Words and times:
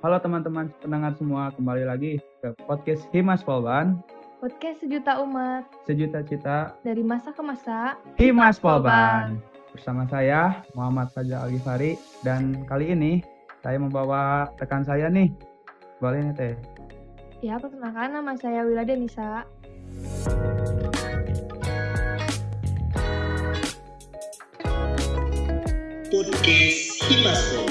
Halo 0.00 0.16
teman-teman 0.16 0.72
pendengar 0.80 1.12
semua, 1.20 1.52
kembali 1.52 1.84
lagi 1.84 2.16
ke 2.40 2.56
podcast 2.64 3.04
Himas 3.12 3.44
Polban. 3.44 4.00
Podcast 4.40 4.80
sejuta 4.80 5.20
umat 5.20 5.68
Sejuta 5.84 6.24
cita 6.24 6.72
dari 6.80 7.04
masa 7.04 7.36
ke 7.36 7.44
masa. 7.44 8.00
Himas 8.16 8.56
Polban. 8.56 9.36
Bersama 9.76 10.08
saya 10.08 10.64
Muhammad 10.72 11.12
Saja 11.12 11.44
Algifari 11.44 12.00
dan 12.24 12.64
kali 12.64 12.96
ini 12.96 13.20
saya 13.60 13.76
membawa 13.76 14.48
rekan 14.56 14.88
saya 14.88 15.12
nih. 15.12 15.28
Boleh 16.00 16.32
nih 16.32 16.32
teh. 16.32 16.54
Ya, 17.44 17.60
perkenalkan 17.60 18.16
nama 18.16 18.32
saya 18.40 18.64
Wilada 18.64 18.96
Nisa. 18.96 19.44
Podcast 26.08 26.80
Himas 27.04 27.40
Bola. 27.52 27.69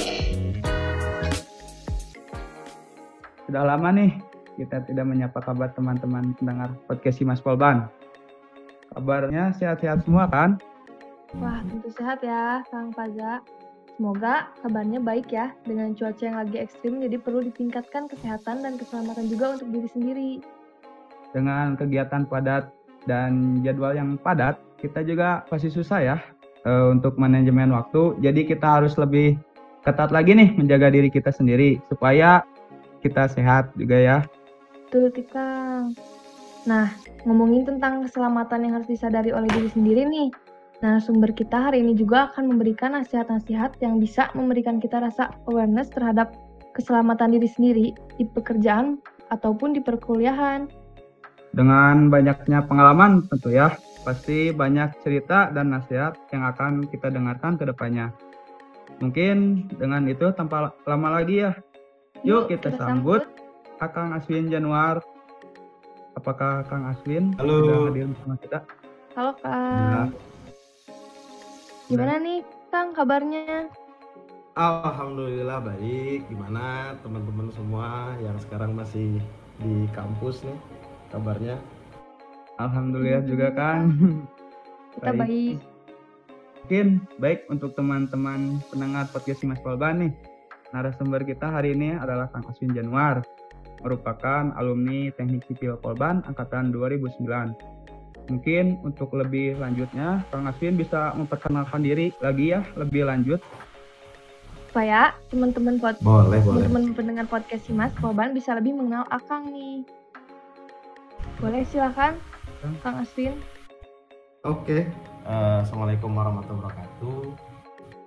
Sudah 3.50 3.66
lama 3.66 3.90
nih 3.90 4.14
kita 4.62 4.86
tidak 4.86 5.10
menyapa 5.10 5.42
kabar 5.42 5.74
teman-teman 5.74 6.38
pendengar 6.38 6.70
podcast 6.86 7.18
Himas 7.18 7.42
Polban. 7.42 7.90
Kabarnya 8.94 9.58
sehat-sehat 9.58 10.06
semua 10.06 10.30
kan? 10.30 10.62
Wah, 11.34 11.58
tentu 11.66 11.90
sehat 11.90 12.22
ya, 12.22 12.62
Kang 12.70 12.94
Paza. 12.94 13.42
Semoga 13.98 14.54
kabarnya 14.62 15.02
baik 15.02 15.34
ya. 15.34 15.50
Dengan 15.66 15.98
cuaca 15.98 16.22
yang 16.22 16.38
lagi 16.38 16.62
ekstrim, 16.62 17.02
jadi 17.02 17.18
perlu 17.18 17.42
ditingkatkan 17.50 18.06
kesehatan 18.14 18.62
dan 18.62 18.78
keselamatan 18.78 19.26
juga 19.34 19.58
untuk 19.58 19.74
diri 19.74 19.90
sendiri. 19.90 20.32
Dengan 21.34 21.74
kegiatan 21.74 22.30
padat 22.30 22.70
dan 23.10 23.66
jadwal 23.66 23.98
yang 23.98 24.22
padat, 24.22 24.62
kita 24.78 25.02
juga 25.02 25.42
pasti 25.50 25.74
susah 25.74 26.06
ya 26.06 26.22
eh, 26.70 26.86
untuk 26.94 27.18
manajemen 27.18 27.74
waktu. 27.74 28.14
Jadi 28.22 28.46
kita 28.46 28.78
harus 28.78 28.94
lebih 28.94 29.42
ketat 29.82 30.14
lagi 30.14 30.38
nih 30.38 30.54
menjaga 30.54 30.94
diri 30.94 31.10
kita 31.10 31.34
sendiri 31.34 31.82
supaya 31.90 32.46
kita 33.00 33.28
sehat 33.32 33.72
juga 33.76 33.98
ya. 33.98 34.18
Betul, 34.90 35.14
Kang. 35.30 35.94
Nah, 36.68 36.92
ngomongin 37.24 37.64
tentang 37.64 38.04
keselamatan 38.04 38.68
yang 38.68 38.74
harus 38.82 38.90
disadari 38.90 39.32
oleh 39.32 39.48
diri 39.48 39.70
sendiri 39.72 40.04
nih. 40.06 40.30
Nah, 40.80 41.00
sumber 41.04 41.36
kita 41.36 41.70
hari 41.72 41.84
ini 41.84 41.96
juga 41.96 42.32
akan 42.32 42.56
memberikan 42.56 42.96
nasihat-nasihat 42.96 43.80
yang 43.84 44.00
bisa 44.00 44.32
memberikan 44.32 44.80
kita 44.80 45.04
rasa 45.04 45.36
awareness 45.48 45.92
terhadap 45.92 46.32
keselamatan 46.72 47.36
diri 47.36 47.50
sendiri 47.52 47.88
di 48.16 48.24
pekerjaan 48.24 49.00
ataupun 49.28 49.76
di 49.76 49.84
perkuliahan. 49.84 50.72
Dengan 51.52 52.08
banyaknya 52.08 52.64
pengalaman 52.64 53.28
tentu 53.28 53.52
ya, 53.52 53.76
pasti 54.08 54.56
banyak 54.56 55.04
cerita 55.04 55.52
dan 55.52 55.76
nasihat 55.76 56.16
yang 56.32 56.48
akan 56.48 56.88
kita 56.88 57.12
dengarkan 57.12 57.60
ke 57.60 57.68
depannya. 57.68 58.16
Mungkin 59.04 59.68
dengan 59.80 60.08
itu 60.08 60.32
tanpa 60.36 60.72
lama 60.88 61.10
lagi 61.20 61.44
ya, 61.44 61.52
yuk 62.22 62.48
kita, 62.48 62.76
sambut 62.76 63.24
Akang 63.80 64.12
Aswin 64.12 64.52
Januar. 64.52 65.00
Apakah 66.14 66.68
Kang 66.68 66.84
Aswin 66.86 67.32
Halo. 67.40 67.64
sudah 67.64 67.78
hadir 67.88 68.06
bersama 68.12 68.36
kita? 68.38 68.60
Halo, 69.16 69.32
Nah, 69.40 69.40
Kang. 69.40 70.10
Gimana 71.88 72.16
nih, 72.20 72.40
Kang, 72.68 72.88
kabarnya? 72.92 73.72
Alhamdulillah 74.54 75.64
baik. 75.64 76.28
Gimana 76.28 76.92
teman-teman 77.00 77.48
semua 77.56 77.88
yang 78.20 78.36
sekarang 78.44 78.76
masih 78.76 79.24
di 79.58 79.88
kampus 79.96 80.44
nih 80.44 80.60
kabarnya? 81.10 81.56
Alhamdulillah 82.60 83.24
juga 83.24 83.56
Kang. 83.56 83.96
Kita 85.00 85.16
Baik. 85.16 85.20
baik. 85.24 85.58
Mungkin 86.60 86.88
baik 87.18 87.40
untuk 87.48 87.72
teman-teman 87.74 88.60
pendengar 88.68 89.08
podcast 89.08 89.42
Mas 89.42 89.62
Polban 89.64 90.04
nih. 90.04 90.12
Narasumber 90.70 91.26
kita 91.26 91.50
hari 91.50 91.74
ini 91.74 91.98
adalah 91.98 92.30
Kang 92.30 92.46
Aswin 92.46 92.70
Januar, 92.78 93.26
merupakan 93.82 94.54
alumni 94.54 95.10
Teknik 95.18 95.50
Sipil 95.50 95.74
Polban 95.82 96.22
angkatan 96.30 96.70
2009. 96.70 97.26
Mungkin 98.30 98.78
untuk 98.86 99.10
lebih 99.18 99.58
lanjutnya, 99.58 100.22
Kang 100.30 100.46
Aswin 100.46 100.78
bisa 100.78 101.18
memperkenalkan 101.18 101.82
diri 101.82 102.14
lagi 102.22 102.54
ya, 102.54 102.62
lebih 102.78 103.10
lanjut. 103.10 103.42
Supaya 104.70 105.18
teman-teman 105.34 105.82
pod 105.82 105.98
Boleh, 106.06 106.38
teman-teman 106.46 106.94
pendengar 106.94 107.26
podcast 107.26 107.66
Simas 107.66 107.90
Koban 107.98 108.38
bisa 108.38 108.54
lebih 108.54 108.78
mengenal 108.78 109.10
Akang 109.10 109.50
nih. 109.50 109.82
Boleh 111.42 111.66
silakan, 111.66 112.22
Kang. 112.62 112.76
Kang 112.86 112.96
Aswin. 113.02 113.34
Oke. 114.46 114.86
Eh, 115.26 115.58
Assalamualaikum 115.66 116.14
warahmatullahi 116.14 116.70
wabarakatuh. 116.70 117.22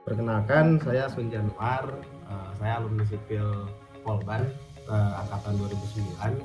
Perkenalkan 0.06 0.78
saya 0.82 1.10
Sun 1.10 1.30
Januar. 1.30 1.98
Eh, 2.28 2.50
saya 2.58 2.82
alumni 2.82 3.04
sipil 3.06 3.66
Polban 4.02 4.46
eh, 4.90 5.12
angkatan 5.22 5.58
2009. 5.58 6.38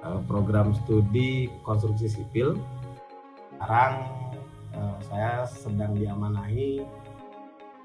Eh, 0.00 0.20
program 0.24 0.72
studi 0.72 1.52
konstruksi 1.62 2.08
sipil. 2.08 2.56
Sekarang 3.56 3.94
eh, 4.72 4.98
saya 5.06 5.44
sedang 5.46 5.92
diamanahi 5.98 6.82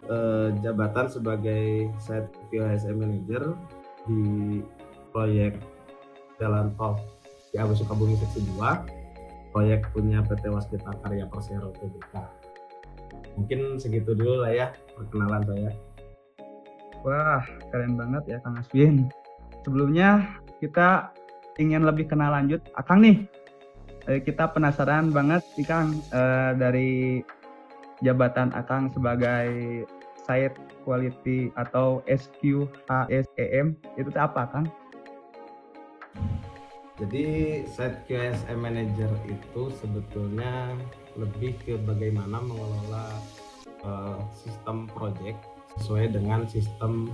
eh, 0.07 0.47
jabatan 0.63 1.07
sebagai 1.11 1.91
Site 1.99 2.31
QHSM 2.49 2.95
Manager 3.01 3.53
di 4.05 4.21
proyek 5.09 5.57
Jalan 6.37 6.75
Tol 6.75 6.99
Ciawi 7.51 7.73
Sukabumi 7.73 8.19
Seksi 8.19 8.43
2 8.59 9.05
proyek 9.55 9.87
punya 9.95 10.19
PT 10.19 10.51
Waskita 10.51 10.91
Karya 10.99 11.23
Persero 11.31 11.71
Tbk. 11.79 12.11
Mungkin 13.39 13.79
segitu 13.79 14.11
dulu 14.11 14.43
lah 14.43 14.51
ya 14.51 14.67
perkenalan 14.99 15.47
saya. 15.47 15.71
Wah, 17.05 17.45
keren 17.69 17.93
banget 18.01 18.23
ya 18.25 18.38
Kang 18.41 18.57
Aswin. 18.57 19.05
Sebelumnya 19.61 20.25
kita 20.57 21.13
ingin 21.61 21.85
lebih 21.85 22.09
kenal 22.09 22.33
lanjut 22.33 22.66
Akang 22.73 23.05
nih. 23.05 23.29
Eh, 24.09 24.25
Kita 24.25 24.49
penasaran 24.49 25.13
banget 25.13 25.45
sih 25.53 25.61
Kang 25.61 26.01
eh, 26.09 26.51
dari 26.57 27.21
jabatan 28.01 28.49
Akang 28.57 28.89
sebagai 28.89 29.85
Site 30.25 30.57
Quality 30.81 31.53
atau 31.53 32.01
SQHSEM 32.09 33.77
itu 34.01 34.09
apa 34.17 34.49
Kang? 34.49 34.66
Jadi 36.97 37.25
Site 37.69 38.01
QSM 38.09 38.57
Manager 38.57 39.13
itu 39.29 39.69
sebetulnya 39.77 40.73
lebih 41.13 41.53
ke 41.61 41.77
bagaimana 41.85 42.41
mengelola 42.41 43.05
eh, 43.85 44.19
sistem 44.33 44.89
project 44.89 45.54
sesuai 45.79 46.15
dengan 46.15 46.47
sistem 46.47 47.11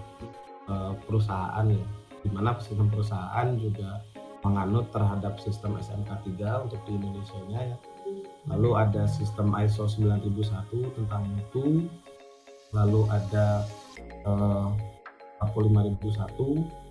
eh, 0.70 0.94
perusahaan 1.06 1.66
ya. 1.66 1.88
Di 2.22 2.30
mana 2.30 2.54
sistem 2.62 2.88
perusahaan 2.90 3.50
juga 3.58 4.02
menganut 4.42 4.90
terhadap 4.90 5.38
sistem 5.38 5.78
SMK 5.78 6.38
3 6.38 6.66
untuk 6.66 6.82
di 6.86 6.98
Indonesia 6.98 7.42
ya. 7.50 7.78
Lalu 8.50 8.70
ada 8.74 9.06
sistem 9.06 9.54
ISO 9.54 9.86
9001 9.86 10.98
tentang 10.98 11.24
mutu. 11.30 11.86
Lalu 12.74 13.02
ada 13.10 13.66
eh, 14.26 14.70
45001 15.42 16.82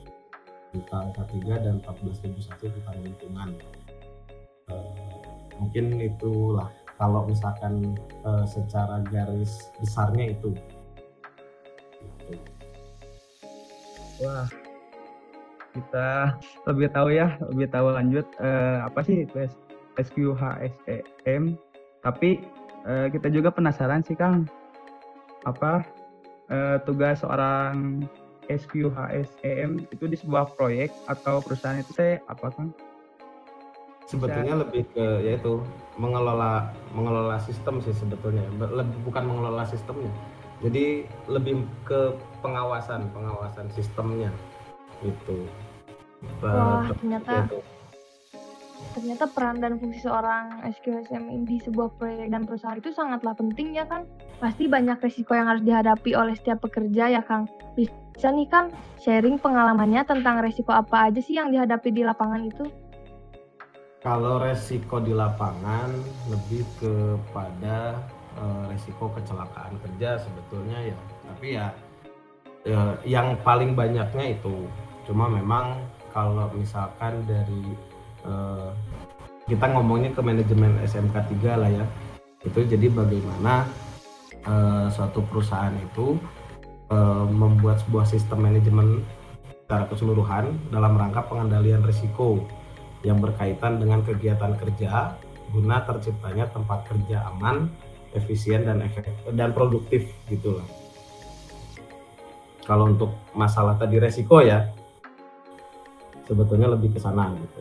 tentang 0.70 1.04
K3 1.14 1.34
dan 1.62 1.76
14001 1.82 2.74
tentang 2.74 2.96
lingkungan. 3.02 3.50
Eh, 4.70 4.90
mungkin 5.58 5.98
itulah 5.98 6.70
kalau 6.94 7.26
misalkan 7.26 7.98
eh, 8.26 8.44
secara 8.46 9.02
garis 9.10 9.70
besarnya 9.82 10.34
itu. 10.38 10.54
Wah, 14.20 14.44
kita 15.72 16.36
lebih 16.68 16.92
tahu 16.92 17.08
ya, 17.14 17.40
lebih 17.48 17.72
tahu 17.72 17.88
lanjut 17.94 18.26
eh, 18.36 18.78
apa 18.84 19.00
sih 19.00 19.24
itu 19.24 19.36
S- 19.48 19.56
SQHSEM. 19.96 21.56
Tapi 22.04 22.44
eh, 22.84 23.06
kita 23.08 23.32
juga 23.32 23.48
penasaran 23.48 24.04
sih 24.04 24.12
Kang, 24.12 24.44
apa 25.48 25.84
eh, 26.52 26.76
tugas 26.84 27.24
seorang 27.24 28.04
SQHSEM 28.50 29.88
itu 29.88 30.04
di 30.04 30.16
sebuah 30.20 30.52
proyek 30.52 30.92
atau 31.08 31.40
perusahaan 31.40 31.80
itu 31.80 31.92
teh 31.96 32.20
apa 32.28 32.52
Kang? 32.52 32.76
Sebetulnya 34.10 34.58
lebih 34.58 34.84
ke 34.90 35.22
yaitu 35.22 35.62
mengelola 35.94 36.66
mengelola 36.90 37.38
sistem 37.46 37.78
sih 37.78 37.94
sebetulnya, 37.94 38.42
Be- 38.58 38.84
lebih 38.84 38.98
bukan 39.06 39.22
mengelola 39.22 39.62
sistemnya. 39.64 40.10
Jadi 40.60 41.08
lebih 41.24 41.64
ke 41.88 42.12
pengawasan 42.44 43.08
pengawasan 43.16 43.72
sistemnya 43.72 44.28
itu. 45.00 45.48
Wah, 46.44 46.84
ternyata 47.00 47.48
yaitu. 47.48 47.60
ternyata 48.90 49.24
peran 49.30 49.60
dan 49.60 49.80
fungsi 49.80 50.04
seorang 50.04 50.60
SQSM 50.68 51.48
di 51.48 51.60
sebuah 51.64 51.96
proyek 51.96 52.28
dan 52.32 52.44
perusahaan 52.44 52.76
itu 52.76 52.92
sangatlah 52.92 53.32
penting 53.32 53.72
ya 53.72 53.88
kan. 53.88 54.04
Pasti 54.36 54.68
banyak 54.68 55.00
resiko 55.00 55.32
yang 55.32 55.48
harus 55.48 55.64
dihadapi 55.64 56.12
oleh 56.12 56.36
setiap 56.36 56.60
pekerja 56.64 57.08
ya 57.08 57.22
Kang. 57.24 57.48
Bisa 57.72 58.28
nih 58.28 58.48
Kang 58.52 58.68
sharing 59.00 59.40
pengalamannya 59.40 60.04
tentang 60.04 60.44
resiko 60.44 60.76
apa 60.76 61.08
aja 61.08 61.20
sih 61.24 61.40
yang 61.40 61.48
dihadapi 61.48 61.88
di 61.88 62.04
lapangan 62.04 62.44
itu? 62.44 62.64
Kalau 64.00 64.40
resiko 64.40 64.96
di 65.00 65.12
lapangan 65.12 65.92
lebih 66.32 66.64
kepada 66.80 68.00
eh, 68.38 68.62
resiko 68.70 69.10
kecelakaan 69.10 69.80
kerja 69.82 70.20
sebetulnya 70.20 70.78
ya. 70.94 70.98
Tapi 71.26 71.48
ya, 71.56 71.66
ya 72.62 72.82
yang 73.02 73.34
paling 73.42 73.74
banyaknya 73.74 74.36
itu 74.38 74.68
Cuma 75.10 75.26
memang 75.26 75.82
kalau 76.14 76.46
misalkan 76.54 77.26
dari 77.26 77.74
uh, 78.22 78.70
kita 79.50 79.66
ngomongnya 79.74 80.14
ke 80.14 80.22
manajemen 80.22 80.78
SMK 80.86 81.34
3 81.42 81.60
lah 81.60 81.66
ya. 81.66 81.86
Itu 82.46 82.62
jadi 82.62 82.86
bagaimana 82.88 83.66
suatu 84.88 85.20
perusahaan 85.28 85.76
itu 85.76 86.16
membuat 87.28 87.84
sebuah 87.84 88.08
sistem 88.08 88.48
manajemen 88.48 89.04
secara 89.44 89.84
keseluruhan 89.84 90.56
dalam 90.72 90.96
rangka 90.96 91.28
pengendalian 91.28 91.84
risiko 91.84 92.48
yang 93.04 93.20
berkaitan 93.20 93.76
dengan 93.76 94.00
kegiatan 94.00 94.56
kerja 94.56 95.12
guna 95.52 95.84
terciptanya 95.84 96.48
tempat 96.48 96.88
kerja 96.88 97.28
aman, 97.36 97.68
efisien 98.14 98.66
dan 98.66 98.82
efektif 98.82 99.14
dan 99.34 99.54
produktif 99.54 100.10
gitulah. 100.26 100.66
Kalau 102.66 102.90
untuk 102.90 103.14
masalah 103.34 103.74
tadi 103.78 103.98
resiko 103.98 104.42
ya 104.42 104.70
sebetulnya 106.30 106.70
lebih 106.70 106.94
ke 106.94 107.00
sana 107.02 107.34
gitu. 107.34 107.60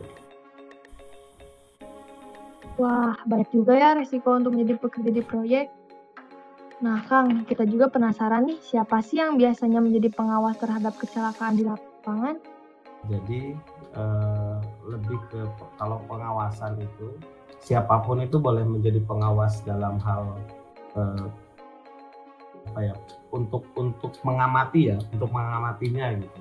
Wah, 2.78 3.12
banyak 3.28 3.50
juga 3.52 3.76
ya 3.76 3.92
resiko 3.92 4.32
untuk 4.32 4.56
menjadi 4.56 4.80
pekerja 4.80 5.10
di 5.12 5.20
proyek. 5.20 5.66
Nah, 6.80 7.04
Kang, 7.04 7.44
kita 7.44 7.68
juga 7.68 7.92
penasaran 7.92 8.48
nih, 8.48 8.56
siapa 8.56 9.04
sih 9.04 9.20
yang 9.20 9.36
biasanya 9.36 9.84
menjadi 9.84 10.08
pengawas 10.16 10.56
terhadap 10.56 10.96
kecelakaan 10.96 11.60
di 11.60 11.68
lapangan? 11.68 12.40
Jadi, 13.04 13.52
eh, 13.92 14.56
lebih 14.88 15.20
ke 15.28 15.44
kalau 15.76 16.00
pengawasan 16.08 16.80
itu, 16.80 17.20
siapa 17.60 18.02
pun 18.02 18.24
itu 18.24 18.40
boleh 18.40 18.64
menjadi 18.64 19.00
pengawas 19.04 19.60
dalam 19.64 20.00
hal 20.00 20.36
eh, 20.96 21.26
apa 22.70 22.80
ya, 22.86 22.94
untuk 23.34 23.66
untuk 23.74 24.14
mengamati 24.22 24.94
ya, 24.94 24.96
untuk 25.16 25.30
mengamatinya 25.32 26.14
gitu. 26.16 26.40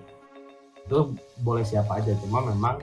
Itu 0.85 0.99
boleh 1.45 1.65
siapa 1.65 2.01
aja, 2.01 2.13
cuma 2.21 2.43
memang 2.45 2.81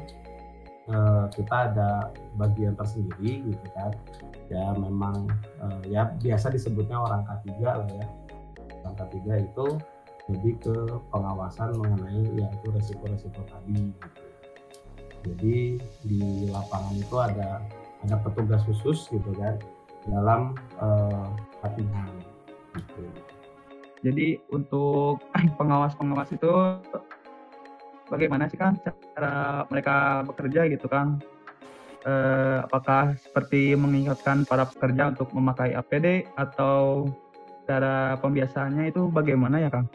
uh, 0.91 1.27
kita 1.35 1.73
ada 1.73 2.11
bagian 2.39 2.75
tersendiri 2.79 3.43
gitu 3.47 3.67
kan 3.75 3.93
ya 4.47 4.75
memang 4.79 5.27
uh, 5.59 5.81
ya 5.87 6.15
biasa 6.23 6.55
disebutnya 6.55 6.99
orang 6.99 7.27
K3 7.27 7.49
lah 7.63 7.89
ya 7.91 8.07
orang 8.85 8.95
K3 8.95 9.17
itu 9.43 9.67
lebih 10.27 10.55
ke 10.59 10.77
pengawasan 11.15 11.79
mengenai 11.79 12.23
yaitu 12.35 12.67
resiko-resiko 12.75 13.43
tadi 13.47 13.95
gitu. 13.95 14.09
jadi 15.27 15.59
di 16.07 16.23
lapangan 16.51 16.95
itu 16.99 17.17
ada 17.19 17.63
ada 18.07 18.23
petugas 18.23 18.63
khusus 18.65 19.11
gitu 19.11 19.31
kan 19.35 19.59
dalam 20.07 20.55
uh, 20.79 21.27
K3 21.67 21.83
gitu. 22.79 23.03
Jadi 24.07 24.39
untuk 24.55 25.19
pengawas-pengawas 25.59 26.31
itu 26.31 26.79
bagaimana 28.07 28.47
sih 28.47 28.59
kan 28.59 28.79
cara 28.87 29.67
mereka 29.67 30.23
bekerja 30.23 30.71
gitu 30.71 30.87
kan? 30.87 31.19
Eh, 32.07 32.59
apakah 32.63 33.19
seperti 33.19 33.75
mengingatkan 33.75 34.47
para 34.47 34.63
pekerja 34.63 35.11
untuk 35.11 35.27
memakai 35.35 35.75
APD 35.75 36.31
atau 36.39 37.11
cara 37.67 38.15
pembiasaannya 38.23 38.95
itu 38.95 39.11
bagaimana 39.11 39.59
ya 39.59 39.67
Kang? 39.75 39.91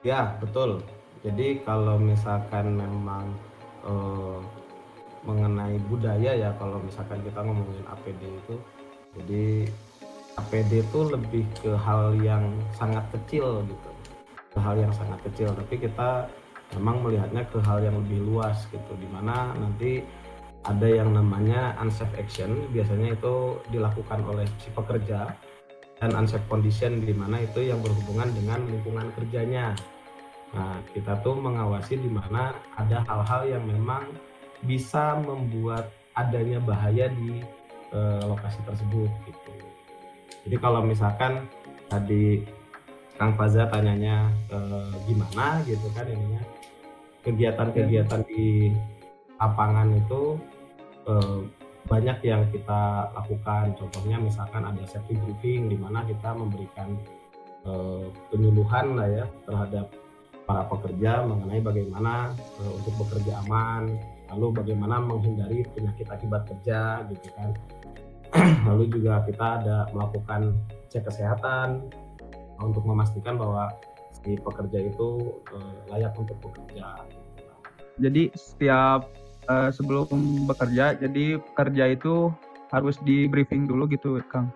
Ya 0.00 0.40
betul. 0.40 0.80
Jadi 1.20 1.60
kalau 1.68 2.00
misalkan 2.00 2.80
memang 2.80 3.28
eh, 3.84 4.40
mengenai 5.26 5.76
budaya 5.90 6.32
ya 6.32 6.50
kalau 6.56 6.78
misalkan 6.80 7.20
kita 7.26 7.42
ngomongin 7.42 7.84
APD 7.90 8.22
itu, 8.22 8.56
jadi 9.18 9.46
APD 10.38 10.72
itu 10.86 11.00
lebih 11.10 11.44
ke 11.58 11.74
hal 11.74 12.14
yang 12.22 12.54
sangat 12.78 13.02
kecil 13.10 13.66
gitu, 13.66 13.90
ke 14.54 14.58
hal 14.62 14.78
yang 14.78 14.94
sangat 14.94 15.18
kecil. 15.26 15.50
Tapi 15.52 15.74
kita 15.82 16.30
memang 16.74 17.02
melihatnya 17.02 17.46
ke 17.46 17.58
hal 17.62 17.78
yang 17.84 17.94
lebih 18.02 18.26
luas 18.26 18.66
gitu 18.74 18.92
di 18.98 19.06
mana 19.10 19.54
nanti 19.54 20.02
ada 20.66 20.88
yang 20.90 21.14
namanya 21.14 21.78
unsafe 21.78 22.18
action 22.18 22.66
biasanya 22.74 23.14
itu 23.14 23.62
dilakukan 23.70 24.18
oleh 24.26 24.46
si 24.58 24.74
pekerja 24.74 25.30
dan 26.02 26.10
unsafe 26.18 26.42
condition 26.50 26.98
di 26.98 27.14
mana 27.14 27.46
itu 27.46 27.62
yang 27.62 27.78
berhubungan 27.78 28.34
dengan 28.34 28.66
lingkungan 28.66 29.06
kerjanya 29.14 29.78
nah 30.54 30.78
kita 30.90 31.22
tuh 31.22 31.38
mengawasi 31.38 31.98
di 32.02 32.10
mana 32.10 32.54
ada 32.74 33.02
hal-hal 33.06 33.42
yang 33.46 33.64
memang 33.66 34.10
bisa 34.64 35.18
membuat 35.20 35.92
adanya 36.16 36.56
bahaya 36.62 37.12
di 37.12 37.44
e, 37.92 37.98
lokasi 38.24 38.62
tersebut 38.64 39.10
gitu 39.28 39.52
jadi 40.48 40.56
kalau 40.62 40.80
misalkan 40.80 41.44
tadi 41.92 42.46
Kang 43.16 43.36
Faza 43.36 43.68
tanyanya 43.68 44.32
e, 44.48 44.58
gimana 45.04 45.60
gitu 45.68 45.88
kan 45.92 46.08
ininya 46.08 46.40
kegiatan-kegiatan 47.26 48.22
di 48.30 48.70
lapangan 49.42 49.90
itu 49.98 50.38
eh, 51.10 51.40
banyak 51.86 52.18
yang 52.22 52.46
kita 52.50 53.10
lakukan. 53.14 53.74
Contohnya 53.74 54.22
misalkan 54.22 54.62
ada 54.62 54.82
safety 54.86 55.18
briefing 55.18 55.66
di 55.70 55.76
mana 55.78 56.06
kita 56.06 56.30
memberikan 56.34 56.94
eh, 57.66 58.06
penyuluhan 58.30 58.86
lah 58.94 59.08
ya 59.10 59.24
terhadap 59.42 59.86
para 60.46 60.62
pekerja 60.70 61.26
mengenai 61.26 61.58
bagaimana 61.58 62.30
eh, 62.62 62.72
untuk 62.78 62.94
bekerja 63.06 63.42
aman, 63.46 63.98
lalu 64.34 64.62
bagaimana 64.62 64.98
menghindari 64.98 65.62
penyakit 65.74 66.06
akibat 66.10 66.46
kerja 66.50 67.06
gitu 67.10 67.28
kan. 67.34 67.50
lalu 68.68 68.90
juga 68.90 69.22
kita 69.22 69.62
ada 69.62 69.76
melakukan 69.94 70.58
cek 70.90 71.06
kesehatan 71.06 71.86
untuk 72.58 72.82
memastikan 72.88 73.38
bahwa 73.38 73.70
si 74.10 74.34
pekerja 74.40 74.90
itu 74.90 75.38
uh, 75.54 75.78
layak 75.92 76.16
untuk 76.18 76.34
bekerja. 76.42 77.06
Jadi 77.96 78.28
setiap 78.34 79.08
uh, 79.48 79.70
sebelum 79.70 80.10
bekerja, 80.50 80.98
jadi 80.98 81.40
pekerja 81.40 81.84
itu 81.94 82.34
harus 82.74 82.98
di 83.06 83.30
briefing 83.30 83.64
dulu 83.64 83.86
gitu, 83.88 84.18
Kang. 84.28 84.50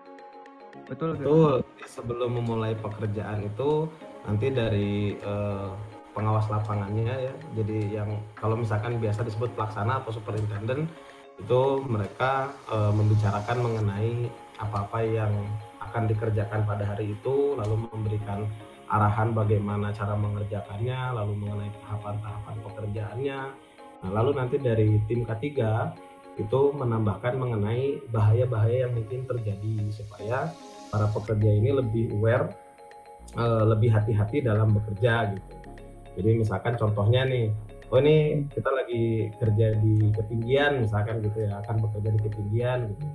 Betul. 0.91 1.15
Betul. 1.15 1.63
Sebelum 1.87 2.43
memulai 2.43 2.75
pekerjaan 2.75 3.47
itu 3.47 3.87
nanti 4.27 4.47
dari 4.51 5.15
uh, 5.23 5.71
pengawas 6.11 6.47
lapangannya 6.51 7.31
ya. 7.31 7.33
Jadi 7.55 7.79
yang 7.95 8.09
kalau 8.35 8.59
misalkan 8.59 8.99
biasa 8.99 9.23
disebut 9.25 9.51
pelaksana 9.55 10.03
atau 10.03 10.11
superintendent 10.15 10.87
itu 11.39 11.61
mereka 11.87 12.53
uh, 12.69 12.93
membicarakan 12.93 13.57
mengenai 13.65 14.29
apa-apa 14.61 14.99
yang 15.01 15.33
akan 15.81 16.05
dikerjakan 16.05 16.63
pada 16.69 16.85
hari 16.85 17.17
itu 17.17 17.57
lalu 17.57 17.89
memberikan 17.89 18.45
arahan 18.91 19.31
bagaimana 19.31 19.95
cara 19.95 20.13
mengerjakannya, 20.19 21.15
lalu 21.15 21.33
mengenai 21.39 21.71
tahapan-tahapan 21.79 22.55
pekerjaannya. 22.59 23.39
Nah, 24.03 24.09
lalu 24.11 24.31
nanti 24.35 24.59
dari 24.59 24.99
tim 25.07 25.23
K3 25.23 25.47
itu 26.39 26.61
menambahkan 26.75 27.39
mengenai 27.39 28.03
bahaya-bahaya 28.11 28.87
yang 28.87 28.93
mungkin 28.95 29.23
terjadi 29.27 29.87
supaya 29.95 30.51
para 30.91 31.07
pekerja 31.07 31.49
ini 31.55 31.71
lebih 31.71 32.11
aware, 32.19 32.51
uh, 33.39 33.63
lebih 33.63 33.95
hati-hati 33.95 34.43
dalam 34.43 34.75
bekerja 34.75 35.39
gitu. 35.39 35.55
Jadi 36.19 36.29
misalkan 36.43 36.75
contohnya 36.75 37.23
nih, 37.23 37.51
oh 37.87 37.99
ini 37.99 38.47
kita 38.51 38.69
lagi 38.71 39.31
kerja 39.39 39.79
di 39.79 40.11
ketinggian 40.11 40.83
misalkan 40.83 41.23
gitu 41.23 41.47
ya, 41.47 41.63
akan 41.63 41.79
bekerja 41.83 42.09
di 42.15 42.19
ketinggian 42.27 42.79
gitu 42.91 43.05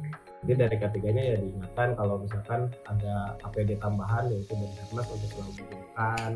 jadi 0.47 0.71
dari 0.71 0.76
ketiganya 0.79 1.23
ya 1.35 1.37
diingatkan 1.43 1.99
kalau 1.99 2.23
misalkan 2.23 2.71
ada 2.87 3.35
APD 3.43 3.75
tambahan 3.83 4.31
yaitu 4.31 4.55
body 4.55 4.79
harness 4.79 5.11
untuk 5.11 5.31
selalu 5.35 5.53
digunakan. 5.59 6.31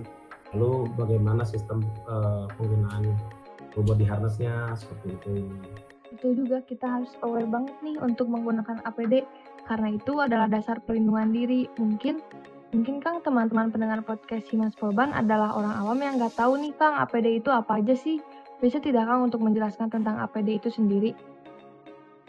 Lalu 0.50 0.73
bagaimana 0.99 1.43
sistem 1.47 1.79
uh, 2.11 2.50
penggunaan 2.59 3.14
body 3.79 4.02
harnessnya 4.02 4.75
seperti 4.75 5.14
itu. 5.14 5.47
Itu 6.11 6.35
juga 6.35 6.59
kita 6.67 6.90
harus 6.90 7.14
aware 7.23 7.47
banget 7.47 7.79
nih 7.87 8.02
untuk 8.02 8.26
menggunakan 8.26 8.83
APD 8.83 9.23
karena 9.71 9.95
itu 9.95 10.12
adalah 10.19 10.50
dasar 10.50 10.83
perlindungan 10.83 11.31
diri. 11.31 11.71
Mungkin 11.79 12.19
mungkin 12.71 13.03
Kang 13.03 13.19
teman-teman 13.27 13.75
pendengar 13.75 14.00
podcast 14.07 14.47
Himas 14.47 14.75
Polban 14.79 15.11
adalah 15.11 15.59
orang 15.59 15.75
awam 15.75 15.99
yang 15.99 16.15
nggak 16.23 16.39
tahu 16.39 16.55
nih 16.55 16.71
Kang 16.79 16.95
APD 17.03 17.43
itu 17.43 17.50
apa 17.50 17.83
aja 17.83 17.95
sih? 17.99 18.23
Bisa 18.62 18.79
tidak 18.79 19.11
Kang 19.11 19.27
untuk 19.27 19.43
menjelaskan 19.43 19.91
tentang 19.91 20.23
APD 20.23 20.62
itu 20.62 20.71
sendiri? 20.71 21.11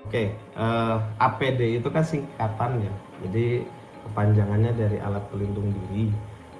Oke, 0.01 0.33
uh, 0.57 0.97
eh, 0.97 0.97
APD 1.21 1.77
itu 1.77 1.87
kan 1.93 2.01
singkatan 2.01 2.81
ya. 2.81 2.93
Jadi 3.21 3.61
kepanjangannya 4.09 4.71
dari 4.73 4.97
alat 4.97 5.21
pelindung 5.29 5.69
diri. 5.69 6.09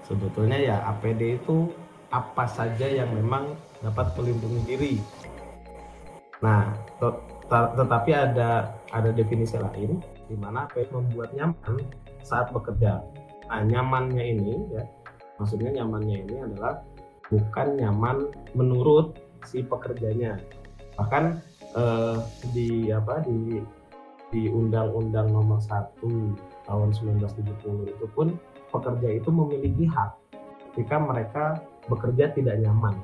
Sebetulnya 0.06 0.62
ya 0.62 0.78
APD 0.86 1.42
itu 1.42 1.74
apa 2.14 2.46
saja 2.46 2.86
yang 2.86 3.10
memang 3.18 3.58
dapat 3.82 4.14
melindungi 4.14 4.62
diri. 4.70 4.94
Nah, 6.46 6.70
tetapi 7.50 8.12
ada 8.14 8.78
ada 8.94 9.10
definisi 9.10 9.58
lain 9.58 9.98
di 10.30 10.38
mana 10.38 10.70
APD 10.70 10.94
membuat 10.94 11.34
nyaman 11.34 11.82
saat 12.22 12.54
bekerja. 12.54 13.02
Nah, 13.52 13.68
nyamannya 13.68 14.24
ini 14.32 14.56
ya, 14.72 14.88
maksudnya 15.36 15.84
nyamannya 15.84 16.24
ini 16.24 16.36
adalah 16.40 16.88
bukan 17.28 17.76
nyaman 17.76 18.32
menurut 18.56 19.20
si 19.44 19.60
pekerjanya. 19.60 20.40
Bahkan 20.96 21.24
uh, 21.76 22.24
di 22.56 22.88
apa 22.96 23.20
di 23.28 23.60
di 24.32 24.48
Undang-Undang 24.48 25.36
Nomor 25.36 25.60
1 25.60 26.00
tahun 26.64 26.90
1970 26.96 27.92
itu 27.92 28.06
pun 28.16 28.40
pekerja 28.72 29.20
itu 29.20 29.28
memiliki 29.28 29.84
hak 29.84 30.16
ketika 30.72 30.96
mereka 31.04 31.44
bekerja 31.92 32.32
tidak 32.32 32.56
nyaman. 32.64 32.96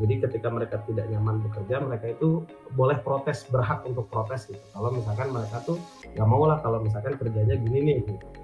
Jadi 0.00 0.20
ketika 0.20 0.48
mereka 0.48 0.80
tidak 0.88 1.08
nyaman 1.12 1.44
bekerja, 1.44 1.80
mereka 1.80 2.12
itu 2.12 2.44
boleh 2.72 3.00
protes, 3.04 3.44
berhak 3.48 3.84
untuk 3.84 4.08
protes 4.08 4.48
gitu. 4.48 4.60
Kalau 4.72 4.92
misalkan 4.92 5.28
mereka 5.28 5.60
tuh 5.64 5.76
nggak 6.16 6.28
mau 6.28 6.44
lah 6.48 6.60
kalau 6.60 6.80
misalkan 6.80 7.16
kerjanya 7.20 7.56
gini 7.56 7.80
nih. 7.84 7.98
Gitu. 8.04 8.39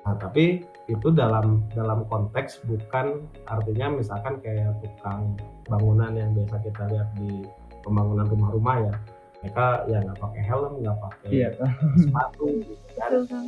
Nah 0.00 0.14
tapi 0.16 0.64
itu 0.88 1.08
dalam 1.12 1.62
dalam 1.70 2.02
konteks 2.08 2.64
bukan 2.66 3.22
artinya 3.46 3.94
misalkan 3.94 4.40
kayak 4.40 4.74
tukang 4.80 5.36
bangunan 5.68 6.10
yang 6.16 6.30
biasa 6.34 6.56
kita 6.66 6.82
lihat 6.90 7.08
di 7.14 7.46
pembangunan 7.80 8.26
rumah-rumah 8.26 8.76
ya 8.90 8.94
mereka 9.40 9.66
ya 9.88 9.98
nggak 10.04 10.18
pakai 10.20 10.42
helm 10.44 10.72
nggak 10.84 10.98
pakai 11.00 11.28
Iya, 11.32 11.48
Kang. 11.56 11.72
sepatu 11.96 12.44
gitu 12.68 12.84
kan. 13.30 13.44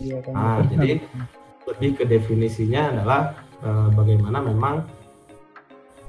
Iya, 0.00 0.18
Kang. 0.24 0.34
Nah, 0.34 0.58
jadi 0.70 0.90
lebih 1.68 1.90
ke 2.00 2.04
definisinya 2.08 2.82
adalah 2.96 3.20
eh, 3.60 3.88
bagaimana 3.92 4.38
memang 4.40 4.74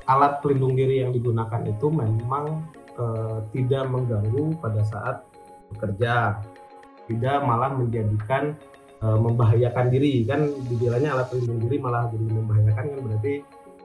alat 0.05 0.43
pelindung 0.43 0.75
diri 0.75 1.03
yang 1.03 1.11
digunakan 1.11 1.61
itu 1.67 1.87
memang 1.91 2.63
eh, 2.95 3.39
tidak 3.51 3.83
mengganggu 3.91 4.55
pada 4.59 4.81
saat 4.87 5.17
bekerja, 5.73 6.39
tidak 7.09 7.37
malah 7.43 7.73
menjadikan 7.73 8.53
eh, 9.03 9.17
membahayakan 9.19 9.85
diri. 9.91 10.23
Kan 10.23 10.47
dibilangnya 10.71 11.19
alat 11.19 11.27
pelindung 11.29 11.59
diri 11.67 11.77
malah 11.77 12.07
jadi 12.09 12.25
membahayakan 12.31 12.83
kan 12.87 12.99
berarti 13.03 13.33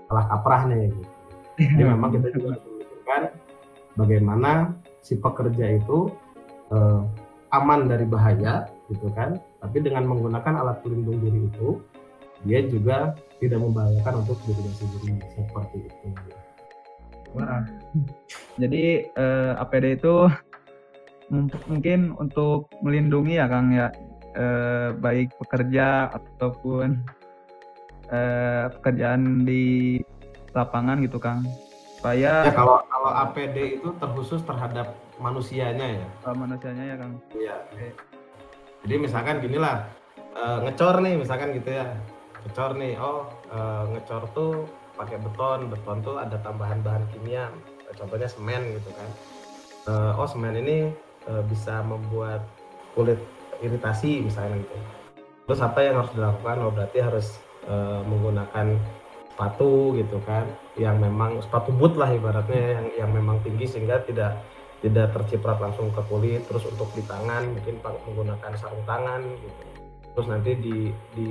salah 0.07 0.25
kaprah 0.31 0.63
nih 0.71 0.89
gitu. 0.89 1.03
Jadi 1.59 1.83
memang 1.83 2.11
kita 2.15 2.27
juga 2.31 2.47
harus 2.55 2.65
memikirkan 2.71 3.23
bagaimana 3.99 4.53
si 5.03 5.19
pekerja 5.19 5.67
itu 5.75 6.09
eh, 6.71 7.01
aman 7.51 7.91
dari 7.91 8.07
bahaya 8.07 8.71
gitu 8.87 9.11
kan. 9.13 9.37
Tapi 9.59 9.83
dengan 9.83 10.07
menggunakan 10.07 10.63
alat 10.63 10.81
pelindung 10.87 11.19
diri 11.19 11.51
itu 11.51 11.83
dia 12.47 12.63
juga 12.63 13.19
tidak 13.43 13.59
membahayakan 13.59 14.23
untuk 14.23 14.39
dirinya 14.47 14.73
sendiri 14.79 15.19
seperti 15.35 15.79
itu. 15.91 16.09
Wah. 17.35 17.67
Jadi 18.57 18.85
eh, 19.11 19.53
APD 19.59 19.99
itu 19.99 20.15
mungkin 21.71 22.15
untuk 22.17 22.71
melindungi 22.81 23.37
ya 23.37 23.47
Kang 23.51 23.75
ya 23.75 23.93
eh, 24.35 24.91
baik 24.97 25.37
pekerja 25.41 26.13
ataupun 26.13 27.01
eh, 28.13 28.67
pekerjaan 28.79 29.45
di 29.45 29.97
lapangan 30.53 31.01
gitu 31.05 31.21
Kang. 31.21 31.45
ya 31.45 32.47
Supaya 32.47 32.55
kalau 32.55 32.79
kalau 32.87 33.11
APD 33.11 33.83
itu 33.83 33.89
terkhusus 33.99 34.41
terhadap 34.47 34.95
manusianya 35.19 35.99
ya 35.99 36.07
eh, 36.07 36.37
manusianya 36.37 36.85
ya 36.85 36.97
Kang. 36.97 37.13
Iya. 37.35 37.57
Jadi 38.87 38.95
misalkan 39.03 39.43
gini 39.43 39.59
lah, 39.59 39.85
eh, 40.39 40.59
ngecor 40.65 41.03
nih 41.03 41.19
misalkan 41.19 41.51
gitu 41.59 41.75
ya, 41.75 41.87
ngecor 42.47 42.79
nih, 42.79 42.95
oh 42.97 43.27
eh, 43.51 43.85
ngecor 43.97 44.23
tuh 44.33 44.53
pakai 44.95 45.19
beton, 45.19 45.71
beton 45.71 45.99
tuh 46.03 46.19
ada 46.19 46.39
tambahan 46.43 46.79
bahan 46.83 47.07
kimia, 47.15 47.51
contohnya 47.99 48.31
semen 48.31 48.79
gitu 48.79 48.91
kan. 48.95 49.11
Eh, 49.89 50.13
oh 50.21 50.29
semen 50.29 50.55
ini 50.55 50.93
eh, 51.27 51.43
bisa 51.51 51.83
membuat 51.83 52.47
kulit 52.93 53.19
iritasi 53.63 54.23
misalnya 54.25 54.63
gitu. 54.63 54.77
Terus 55.49 55.61
apa 55.65 55.79
yang 55.81 56.05
harus 56.05 56.13
dilakukan? 56.13 56.57
Oh 56.61 56.73
berarti 56.73 56.99
harus 57.01 57.27
eh, 57.67 58.01
menggunakan 58.05 58.77
sepatu 59.33 59.95
gitu 59.95 60.19
kan, 60.27 60.45
yang 60.75 60.99
memang 60.99 61.39
sepatu 61.39 61.71
boot 61.71 61.95
lah 61.95 62.11
ibaratnya 62.11 62.75
yang 62.75 62.87
yang 63.07 63.11
memang 63.15 63.39
tinggi 63.47 63.71
sehingga 63.71 64.03
tidak 64.03 64.43
tidak 64.79 65.11
terciprat 65.11 65.59
langsung 65.59 65.91
ke 65.91 66.03
kulit 66.07 66.47
terus 66.47 66.63
untuk 66.71 66.91
di 66.95 67.03
tangan 67.03 67.51
mungkin 67.51 67.83
menggunakan 67.83 68.55
sarung 68.55 68.87
tangan 68.87 69.27
gitu 69.27 69.63
terus 70.15 70.27
nanti 70.31 70.55
di 70.55 70.79
di 71.19 71.31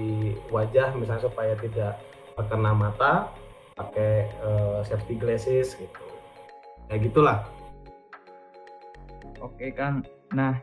wajah 0.51 0.95
misalnya 0.99 1.31
supaya 1.31 1.55
tidak 1.55 1.95
terkena 2.35 2.75
mata 2.75 3.31
pakai 3.79 4.27
eh, 4.27 4.79
safety 4.83 5.15
glasses 5.15 5.79
gitu 5.79 6.03
kayak 6.91 7.07
gitulah 7.07 7.39
Oke 9.37 9.69
Kang. 9.69 10.01
Nah 10.33 10.57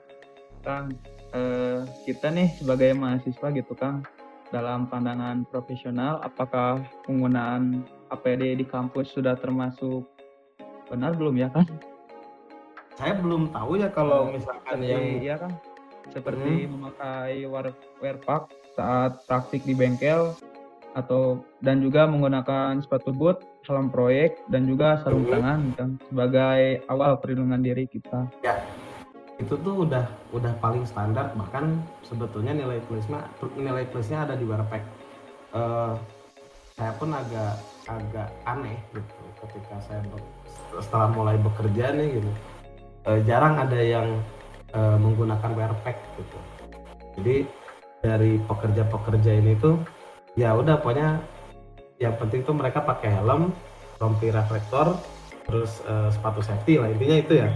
Kang 0.66 0.90
eh, 1.34 1.78
kita 2.06 2.30
nih 2.30 2.54
sebagai 2.56 2.94
mahasiswa 2.94 3.48
gitu 3.50 3.74
Kang 3.74 4.06
dalam 4.48 4.86
pandangan 4.86 5.42
profesional 5.50 6.22
apakah 6.22 6.78
penggunaan 7.02 7.82
APD 8.08 8.54
di 8.54 8.64
kampus 8.64 9.10
sudah 9.10 9.34
termasuk 9.34 10.06
benar 10.86 11.18
belum 11.18 11.34
ya 11.36 11.50
Kang? 11.50 11.66
saya 12.94 13.18
belum 13.18 13.50
tahu 13.50 13.82
ya 13.82 13.90
kalau 13.90 14.30
misalkan 14.30 14.78
seperti, 14.78 14.86
yang 14.86 15.04
iya 15.18 15.34
kan 15.34 15.52
seperti 16.14 16.70
memakai 16.70 17.42
wear, 17.42 17.74
wear 17.98 18.16
pack 18.22 18.54
saat 18.78 19.18
praktik 19.26 19.66
di 19.66 19.74
bengkel 19.74 20.30
atau 20.94 21.42
dan 21.58 21.82
juga 21.82 22.06
menggunakan 22.06 22.78
sepatu 22.78 23.10
boot 23.10 23.42
helm 23.66 23.90
proyek 23.90 24.38
dan 24.46 24.70
juga 24.70 25.02
sarung 25.02 25.26
Hmm. 25.26 25.34
tangan 25.34 25.60
kan 25.74 25.90
sebagai 26.06 26.86
awal 26.86 27.18
perlindungan 27.18 27.66
diri 27.66 27.90
kita 27.90 28.30
itu 29.42 29.54
tuh 29.66 29.82
udah 29.82 30.06
udah 30.30 30.52
paling 30.62 30.86
standar 30.86 31.34
bahkan 31.34 31.82
sebetulnya 32.06 32.54
nilai 32.54 32.78
plusnya 32.86 33.26
nilai 33.58 33.82
plusnya 33.90 34.22
ada 34.22 34.38
di 34.38 34.46
Wearpack. 34.46 34.84
Eh, 35.54 35.92
saya 36.74 36.92
pun 36.98 37.10
agak 37.14 37.58
agak 37.86 38.28
aneh 38.46 38.78
gitu 38.94 39.22
ketika 39.42 39.76
saya 39.84 40.00
setelah 40.78 41.10
mulai 41.10 41.36
bekerja 41.38 41.94
nih 41.94 42.22
gitu. 42.22 42.30
Eh, 43.10 43.20
jarang 43.26 43.58
ada 43.58 43.78
yang 43.78 44.08
eh, 44.70 44.96
menggunakan 45.02 45.50
Wearpack 45.54 45.98
gitu. 46.18 46.38
Jadi 47.18 47.36
dari 48.04 48.36
pekerja-pekerja 48.42 49.32
ini 49.40 49.56
tuh 49.58 49.80
ya 50.38 50.54
udah 50.54 50.78
pokoknya 50.82 51.18
yang 52.02 52.14
penting 52.18 52.42
tuh 52.42 52.54
mereka 52.54 52.82
pakai 52.82 53.16
helm 53.16 53.54
rompi 54.02 54.28
reflektor 54.28 54.98
terus 55.46 55.80
eh, 55.86 56.10
sepatu 56.10 56.42
safety 56.42 56.76
lah 56.76 56.90
intinya 56.90 57.16
itu 57.16 57.32
ya 57.38 57.48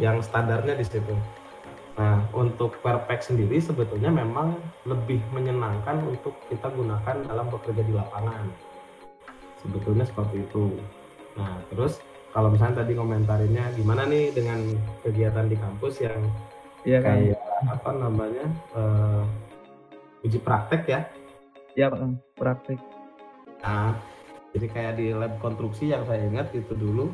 yang 0.00 0.24
standarnya 0.24 0.80
di 0.80 0.84
situ. 0.88 1.12
Nah, 2.00 2.24
untuk 2.32 2.80
Perpek 2.80 3.20
sendiri 3.20 3.60
sebetulnya 3.60 4.08
memang 4.08 4.56
lebih 4.88 5.20
menyenangkan 5.36 6.00
untuk 6.08 6.32
kita 6.48 6.72
gunakan 6.72 7.28
dalam 7.28 7.46
bekerja 7.52 7.84
di 7.84 7.92
lapangan. 7.92 8.48
Sebetulnya 9.60 10.08
seperti 10.08 10.40
itu. 10.40 10.80
Nah, 11.36 11.60
terus 11.68 12.00
kalau 12.32 12.48
misalnya 12.48 12.80
tadi 12.86 12.96
komentarinnya 12.96 13.76
gimana 13.76 14.08
nih 14.08 14.32
dengan 14.32 14.64
kegiatan 15.04 15.46
di 15.50 15.56
kampus 15.60 16.00
yang 16.00 16.20
iya 16.88 17.04
kan 17.04 17.20
kayak 17.20 17.42
apa 17.68 17.90
namanya 17.92 18.46
eh, 18.72 19.22
uji 20.24 20.38
praktek 20.40 20.82
ya? 20.88 21.00
ya 21.76 21.92
Kang 21.92 22.16
praktik 22.38 22.80
Nah, 23.60 23.92
jadi 24.56 24.66
kayak 24.72 24.94
di 24.96 25.12
lab 25.12 25.36
konstruksi 25.38 25.92
yang 25.92 26.08
saya 26.08 26.24
ingat 26.24 26.48
itu 26.56 26.72
dulu 26.72 27.12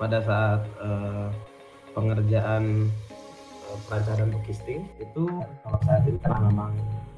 pada 0.00 0.24
saat 0.24 0.64
eh, 0.80 1.28
pengerjaan 1.94 2.88
eh, 3.66 3.78
perancangan 3.88 4.28
bookisting 4.34 4.86
itu 4.98 5.24
kalau 5.64 5.78
saat 5.86 6.06
ini 6.06 6.18
karena 6.22 6.50
memang 6.50 6.72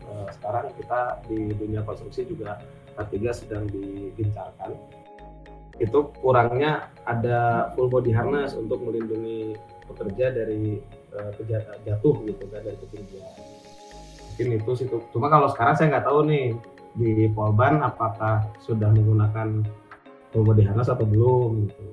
eh, 0.09 0.29
sekarang 0.41 0.73
kita 0.77 1.01
di 1.29 1.53
dunia 1.57 1.81
konstruksi 1.85 2.25
juga 2.29 2.61
K3 2.97 3.15
sedang 3.33 3.65
digencarkan 3.73 4.77
itu 5.81 5.99
kurangnya 6.21 6.93
ada 7.09 7.73
full 7.75 7.89
body 7.89 8.13
harness 8.13 8.53
untuk 8.55 8.85
melindungi 8.85 9.57
pekerja 9.89 10.31
dari 10.31 10.79
eh, 11.17 11.31
keja- 11.41 11.81
jatuh 11.85 12.15
gitu 12.29 12.45
kan 12.53 12.61
dari 12.63 12.79
ketinggian 12.79 13.33
mungkin 14.33 14.49
itu 14.57 14.71
sih 14.73 14.87
tuh. 14.89 15.05
cuma 15.13 15.29
kalau 15.29 15.53
sekarang 15.53 15.77
saya 15.77 15.93
nggak 15.93 16.07
tahu 16.09 16.25
nih 16.25 16.57
di 16.97 17.29
Polban 17.33 17.81
apakah 17.81 18.45
sudah 18.61 18.89
menggunakan 18.93 19.65
full 20.33 20.45
body 20.45 20.65
harness 20.65 20.89
atau 20.93 21.05
belum 21.05 21.69
gitu. 21.69 21.85